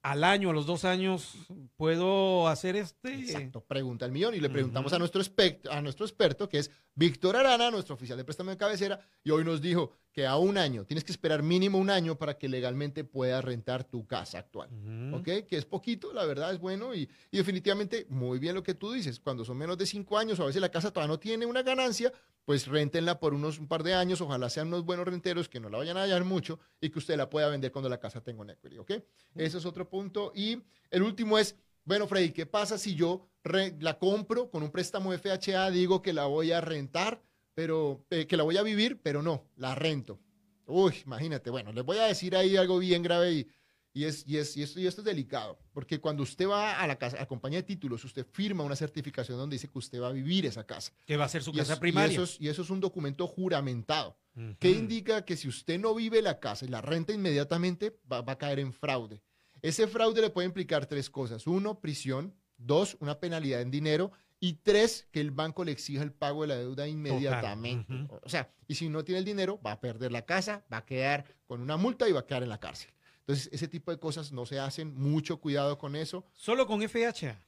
al 0.02 0.24
año, 0.24 0.50
a 0.50 0.52
los 0.52 0.66
dos 0.66 0.84
años, 0.84 1.34
puedo 1.76 2.48
hacer 2.48 2.76
este. 2.76 3.14
Exacto, 3.14 3.62
pregunta 3.62 4.06
al 4.06 4.12
millón. 4.12 4.34
Y 4.34 4.40
le 4.40 4.48
preguntamos 4.48 4.92
a, 4.92 4.98
nuestro 4.98 5.22
a 5.70 5.82
nuestro 5.82 6.06
experto, 6.06 6.48
que 6.48 6.58
es 6.58 6.70
Víctor 6.94 7.36
Arana, 7.36 7.70
nuestro 7.70 7.94
oficial 7.94 8.18
de 8.18 8.24
préstamo 8.24 8.50
de 8.50 8.56
cabecera, 8.56 9.00
y 9.24 9.30
hoy 9.30 9.44
nos 9.44 9.60
dijo 9.60 9.92
que 10.12 10.26
a 10.26 10.36
un 10.36 10.58
año, 10.58 10.84
tienes 10.84 11.04
que 11.04 11.12
esperar 11.12 11.42
mínimo 11.42 11.78
un 11.78 11.88
año 11.88 12.18
para 12.18 12.36
que 12.36 12.48
legalmente 12.48 13.04
puedas 13.04 13.44
rentar 13.44 13.84
tu 13.84 14.06
casa 14.06 14.38
actual. 14.38 14.68
¿ok? 15.14 15.46
Que 15.46 15.56
es 15.56 15.64
poquito, 15.64 16.12
la 16.12 16.26
verdad 16.26 16.52
es 16.52 16.58
bueno 16.58 16.94
y, 16.94 17.08
y 17.30 17.36
definitivamente 17.36 18.06
muy 18.08 18.38
bien 18.38 18.54
lo 18.56 18.62
que 18.62 18.74
tú 18.74 18.92
dices. 18.92 19.20
Cuando 19.20 19.44
son 19.44 19.56
menos 19.56 19.78
de 19.78 19.86
cinco 19.86 20.18
años 20.18 20.40
o 20.40 20.42
a 20.42 20.46
veces 20.46 20.60
la 20.60 20.70
casa 20.70 20.90
todavía 20.90 21.12
no 21.14 21.20
tiene 21.20 21.46
una 21.46 21.62
ganancia, 21.62 22.12
pues 22.44 22.66
réntenla 22.66 23.20
por 23.20 23.34
unos 23.34 23.58
un 23.60 23.68
par 23.68 23.84
de 23.84 23.94
años, 23.94 24.20
ojalá 24.20 24.50
sean 24.50 24.66
unos 24.68 24.84
buenos 24.84 25.06
renteros 25.06 25.48
que 25.48 25.60
no 25.60 25.68
la 25.68 25.78
vayan 25.78 25.96
a 25.96 26.02
hallar 26.02 26.24
mucho 26.24 26.58
y 26.80 26.90
que 26.90 26.98
usted 26.98 27.16
la 27.16 27.30
pueda 27.30 27.48
vender 27.48 27.70
cuando 27.70 27.88
la 27.88 28.00
casa 28.00 28.20
tenga 28.20 28.42
un 28.42 28.50
equity, 28.50 28.78
¿ok? 28.78 28.90
Ese 29.36 29.58
es 29.58 29.64
otro 29.64 29.88
punto. 29.88 30.32
Y 30.34 30.60
el 30.90 31.02
último 31.02 31.38
es, 31.38 31.54
bueno, 31.84 32.06
Freddy, 32.06 32.30
¿qué 32.32 32.46
pasa 32.46 32.78
si 32.78 32.94
yo 32.94 33.28
re- 33.42 33.74
la 33.80 33.98
compro 33.98 34.50
con 34.50 34.62
un 34.62 34.70
préstamo 34.70 35.12
FHA, 35.12 35.70
digo 35.70 36.02
que 36.02 36.12
la 36.12 36.26
voy 36.26 36.52
a 36.52 36.60
rentar, 36.60 37.22
pero 37.54 38.04
eh, 38.10 38.26
que 38.26 38.36
la 38.36 38.42
voy 38.44 38.56
a 38.56 38.62
vivir, 38.62 39.00
pero 39.02 39.22
no, 39.22 39.48
la 39.56 39.74
rento? 39.74 40.20
Uy, 40.66 40.94
imagínate, 41.04 41.50
bueno, 41.50 41.72
les 41.72 41.84
voy 41.84 41.98
a 41.98 42.04
decir 42.04 42.36
ahí 42.36 42.56
algo 42.56 42.78
bien 42.78 43.02
grave 43.02 43.32
y, 43.32 43.48
y, 43.92 44.04
es, 44.04 44.24
y, 44.26 44.38
es, 44.38 44.56
y, 44.56 44.62
esto, 44.62 44.78
y 44.78 44.86
esto 44.86 45.00
es 45.00 45.04
delicado, 45.04 45.58
porque 45.72 45.98
cuando 46.00 46.22
usted 46.22 46.46
va 46.48 46.80
a 46.80 46.86
la 46.86 46.96
casa, 46.96 47.16
a 47.16 47.20
la 47.20 47.26
compañía 47.26 47.58
de 47.58 47.64
títulos, 47.64 48.04
usted 48.04 48.24
firma 48.24 48.62
una 48.62 48.76
certificación 48.76 49.36
donde 49.36 49.54
dice 49.56 49.66
que 49.66 49.78
usted 49.78 50.00
va 50.00 50.08
a 50.08 50.12
vivir 50.12 50.46
esa 50.46 50.64
casa. 50.64 50.92
Que 51.06 51.16
va 51.16 51.24
a 51.24 51.28
ser 51.28 51.42
su 51.42 51.50
Y 51.50 51.56
casa 51.56 51.72
es- 51.72 51.78
primaria. 51.80 52.12
eso, 52.12 52.22
es, 52.22 52.40
y 52.40 52.48
eso 52.48 52.62
es 52.62 52.70
un 52.70 52.78
documento 52.78 53.26
juramentado, 53.26 54.16
Ujú. 54.36 54.54
que 54.60 54.70
indica 54.70 55.24
que 55.24 55.36
si 55.36 55.48
usted 55.48 55.80
no 55.80 55.92
vive 55.94 56.22
la 56.22 56.38
casa 56.38 56.64
y 56.64 56.68
la 56.68 56.80
renta 56.82 57.12
inmediatamente, 57.12 57.98
va, 58.10 58.20
va 58.22 58.34
a 58.34 58.38
caer 58.38 58.60
en 58.60 58.72
fraude. 58.72 59.20
Ese 59.62 59.86
fraude 59.86 60.20
le 60.20 60.30
puede 60.30 60.46
implicar 60.46 60.86
tres 60.86 61.10
cosas. 61.10 61.46
Uno, 61.46 61.80
prisión. 61.80 62.34
Dos, 62.56 62.96
una 63.00 63.18
penalidad 63.20 63.62
en 63.62 63.70
dinero. 63.70 64.12
Y 64.38 64.54
tres, 64.54 65.06
que 65.12 65.20
el 65.20 65.30
banco 65.30 65.64
le 65.64 65.72
exija 65.72 66.02
el 66.02 66.12
pago 66.12 66.42
de 66.42 66.48
la 66.48 66.56
deuda 66.56 66.88
inmediatamente. 66.88 68.08
O 68.22 68.28
sea, 68.28 68.50
y 68.66 68.74
si 68.74 68.88
no 68.88 69.04
tiene 69.04 69.18
el 69.18 69.24
dinero, 69.24 69.60
va 69.60 69.72
a 69.72 69.80
perder 69.80 70.12
la 70.12 70.24
casa, 70.24 70.64
va 70.72 70.78
a 70.78 70.86
quedar 70.86 71.24
con 71.46 71.60
una 71.60 71.76
multa 71.76 72.08
y 72.08 72.12
va 72.12 72.20
a 72.20 72.26
quedar 72.26 72.42
en 72.42 72.48
la 72.48 72.58
cárcel. 72.58 72.90
Entonces, 73.20 73.50
ese 73.52 73.68
tipo 73.68 73.90
de 73.90 73.98
cosas 73.98 74.32
no 74.32 74.46
se 74.46 74.58
hacen. 74.58 74.94
Mucho 74.94 75.40
cuidado 75.40 75.78
con 75.78 75.94
eso. 75.94 76.24
Solo 76.32 76.66
con 76.66 76.80
FHA. 76.80 77.38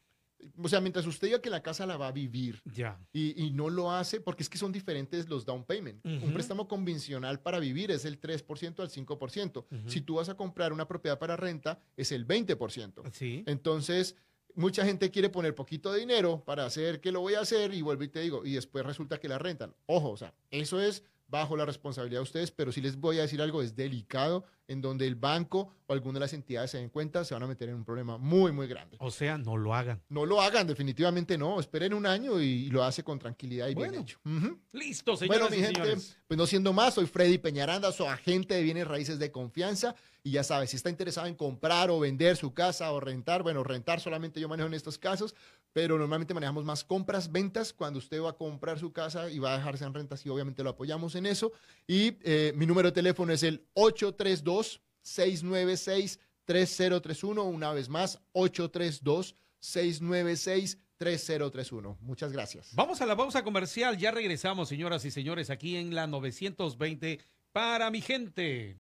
O 0.63 0.69
sea, 0.69 0.81
mientras 0.81 1.07
usted 1.07 1.29
diga 1.29 1.41
que 1.41 1.51
la 1.51 1.63
casa 1.63 1.87
la 1.87 1.97
va 1.97 2.09
a 2.09 2.13
vivir 2.13 2.61
Ya. 2.75 2.99
y, 3.13 3.41
y 3.45 3.51
no 3.51 3.71
lo 3.71 3.93
hace, 3.93 4.21
porque 4.21 4.43
es 4.43 4.49
que 4.49 4.59
son 4.59 4.73
diferentes 4.73 5.29
los 5.29 5.45
down 5.45 5.65
payment. 5.65 6.05
Un 6.05 6.33
préstamo 6.33 6.67
convencional 6.69 7.41
para 7.41 7.59
vivir 7.59 7.91
es 7.91 8.05
el 8.05 8.21
3% 8.21 8.81
al 8.81 8.89
5%. 8.91 9.65
Ujú. 9.71 9.91
Si 9.91 10.01
tú 10.01 10.17
vas 10.17 10.29
a 10.29 10.35
comprar 10.35 10.73
una 10.73 10.87
propiedad 10.89 11.19
para 11.19 11.37
renta, 11.37 11.79
es 11.97 12.11
el 12.13 12.27
20%. 12.27 13.03
Sí. 13.13 13.45
Entonces, 13.47 14.17
mucha 14.55 14.85
gente 14.85 15.11
quiere 15.11 15.29
poner 15.31 15.55
poquito 15.55 15.93
de 15.93 16.01
dinero 16.01 16.43
para 16.45 16.67
hacer 16.67 17.01
que 17.01 17.13
lo 17.13 17.21
voy 17.21 17.35
a 17.35 17.41
hacer 17.41 17.73
y 17.73 17.83
vuelvo 17.83 18.05
y 18.05 18.09
te 18.09 18.21
digo, 18.21 18.45
y 18.45 18.53
después 18.53 18.85
resulta 18.85 19.19
que 19.19 19.29
la 19.29 19.39
rentan. 19.39 19.75
Ojo, 19.87 20.11
o 20.11 20.17
sea, 20.17 20.35
eso 20.51 20.81
es 20.81 21.05
bajo 21.29 21.57
la 21.57 21.65
responsabilidad 21.65 22.19
de 22.19 22.25
ustedes, 22.25 22.51
pero 22.51 22.73
si 22.73 22.83
les 22.83 22.97
voy 22.97 23.19
a 23.19 23.23
decir 23.23 23.41
algo, 23.41 23.63
es 23.63 23.75
delicado, 23.75 24.45
en 24.73 24.81
donde 24.81 25.07
el 25.07 25.15
banco 25.15 25.71
o 25.87 25.93
alguna 25.93 26.15
de 26.15 26.21
las 26.21 26.33
entidades 26.33 26.71
se 26.71 26.79
den 26.79 26.89
cuenta, 26.89 27.25
se 27.25 27.35
van 27.35 27.43
a 27.43 27.47
meter 27.47 27.69
en 27.69 27.77
un 27.77 27.85
problema 27.85 28.19
muy, 28.19 28.53
muy 28.53 28.67
grande. 28.67 28.97
O 29.01 29.11
sea, 29.11 29.39
no 29.39 29.57
lo 29.57 29.75
hagan. 29.75 30.03
No 30.09 30.27
lo 30.27 30.41
hagan, 30.41 30.67
definitivamente 30.67 31.39
no. 31.39 31.61
Esperen 31.61 31.95
un 31.95 32.07
año 32.07 32.41
y 32.41 32.69
lo 32.71 32.83
hace 32.83 33.05
con 33.05 33.19
tranquilidad 33.19 33.69
y 33.69 33.75
bueno, 33.75 33.93
bien 33.93 34.03
hecho. 34.03 34.19
Uh 34.25 34.31
-huh. 34.31 34.59
Listo, 34.73 35.17
señores. 35.17 35.41
Bueno, 35.41 35.55
mi 35.55 35.63
gente, 35.63 35.81
señores. 35.81 36.19
pues 36.27 36.39
no 36.39 36.47
siendo 36.47 36.73
más, 36.73 36.95
soy 36.95 37.07
Freddy 37.07 37.39
Peñaranda, 37.39 37.93
soy 37.93 38.09
agente 38.09 38.55
de 38.55 38.63
bienes 38.63 38.87
raíces 38.87 39.19
de 39.19 39.31
confianza. 39.31 39.95
Y 40.25 40.31
ya 40.31 40.45
sabes, 40.45 40.71
si 40.71 40.77
está 40.77 40.89
interesado 40.89 41.27
en 41.27 41.35
comprar 41.35 41.91
o 41.91 41.99
vender 41.99 42.37
su 42.37 42.55
casa 42.55 42.93
o 42.93 43.01
rentar, 43.01 43.43
bueno, 43.43 43.65
rentar 43.65 43.99
solamente 44.01 44.41
yo 44.41 44.49
manejo 44.49 44.69
en 44.69 44.75
estos 44.75 44.97
casos, 44.97 45.35
pero 45.73 45.99
normalmente 45.99 46.33
manejamos 46.33 46.65
más 46.65 46.85
compras, 46.85 47.33
ventas, 47.33 47.73
cuando 47.73 47.99
usted 47.99 48.23
va 48.23 48.31
a 48.31 48.35
comprar 48.35 48.79
su 48.79 48.93
casa 48.93 49.29
y 49.31 49.41
va 49.41 49.55
a 49.55 49.57
dejarse 49.57 49.85
en 49.85 49.93
rentas 49.93 50.25
y 50.25 50.29
obviamente 50.29 50.63
lo 50.63 50.71
apoyamos 50.71 51.17
en 51.17 51.27
eso. 51.27 51.51
Y 51.89 52.19
eh, 52.23 52.53
mi 52.55 52.67
número 52.67 52.89
de 52.89 52.93
teléfono 52.93 53.33
es 53.33 53.43
el 53.43 53.65
832 53.75 54.62
696 55.03 56.19
3031. 56.45 57.43
Una 57.43 57.73
vez 57.73 57.89
más, 57.89 58.21
832 58.33 59.35
696 59.61 60.79
3031. 60.97 61.99
Muchas 62.01 62.33
gracias. 62.33 62.71
Vamos 62.75 63.01
a 63.01 63.07
la 63.07 63.17
pausa 63.17 63.43
comercial. 63.43 63.99
Ya 63.99 64.11
regresamos, 64.11 64.69
señoras 64.69 65.05
y 65.05 65.11
señores, 65.11 65.51
aquí 65.51 65.77
en 65.77 65.95
la 65.95 66.07
920 66.07 67.21
para 67.53 67.91
mi 67.91 68.01
gente. 68.01 68.79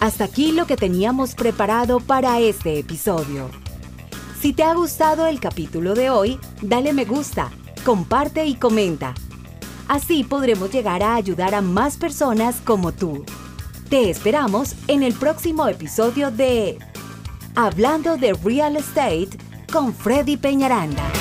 Hasta 0.00 0.24
aquí 0.24 0.52
lo 0.52 0.66
que 0.66 0.76
teníamos 0.76 1.34
preparado 1.34 2.00
para 2.00 2.40
este 2.40 2.78
episodio. 2.78 3.50
Si 4.40 4.54
te 4.54 4.62
ha 4.62 4.72
gustado 4.72 5.26
el 5.26 5.38
capítulo 5.38 5.94
de 5.94 6.08
hoy, 6.08 6.38
dale 6.62 6.94
me 6.94 7.04
gusta, 7.04 7.52
comparte 7.84 8.46
y 8.46 8.54
comenta. 8.54 9.14
Así 9.86 10.24
podremos 10.24 10.72
llegar 10.72 11.02
a 11.02 11.14
ayudar 11.16 11.54
a 11.54 11.60
más 11.60 11.98
personas 11.98 12.62
como 12.64 12.92
tú. 12.92 13.26
Te 13.90 14.08
esperamos 14.08 14.76
en 14.86 15.02
el 15.02 15.14
próximo 15.14 15.66
episodio 15.66 16.30
de 16.30 16.78
Hablando 17.56 18.16
de 18.16 18.34
Real 18.34 18.76
Estate 18.76 19.30
con 19.72 19.92
Freddy 19.92 20.36
Peñaranda. 20.36 21.19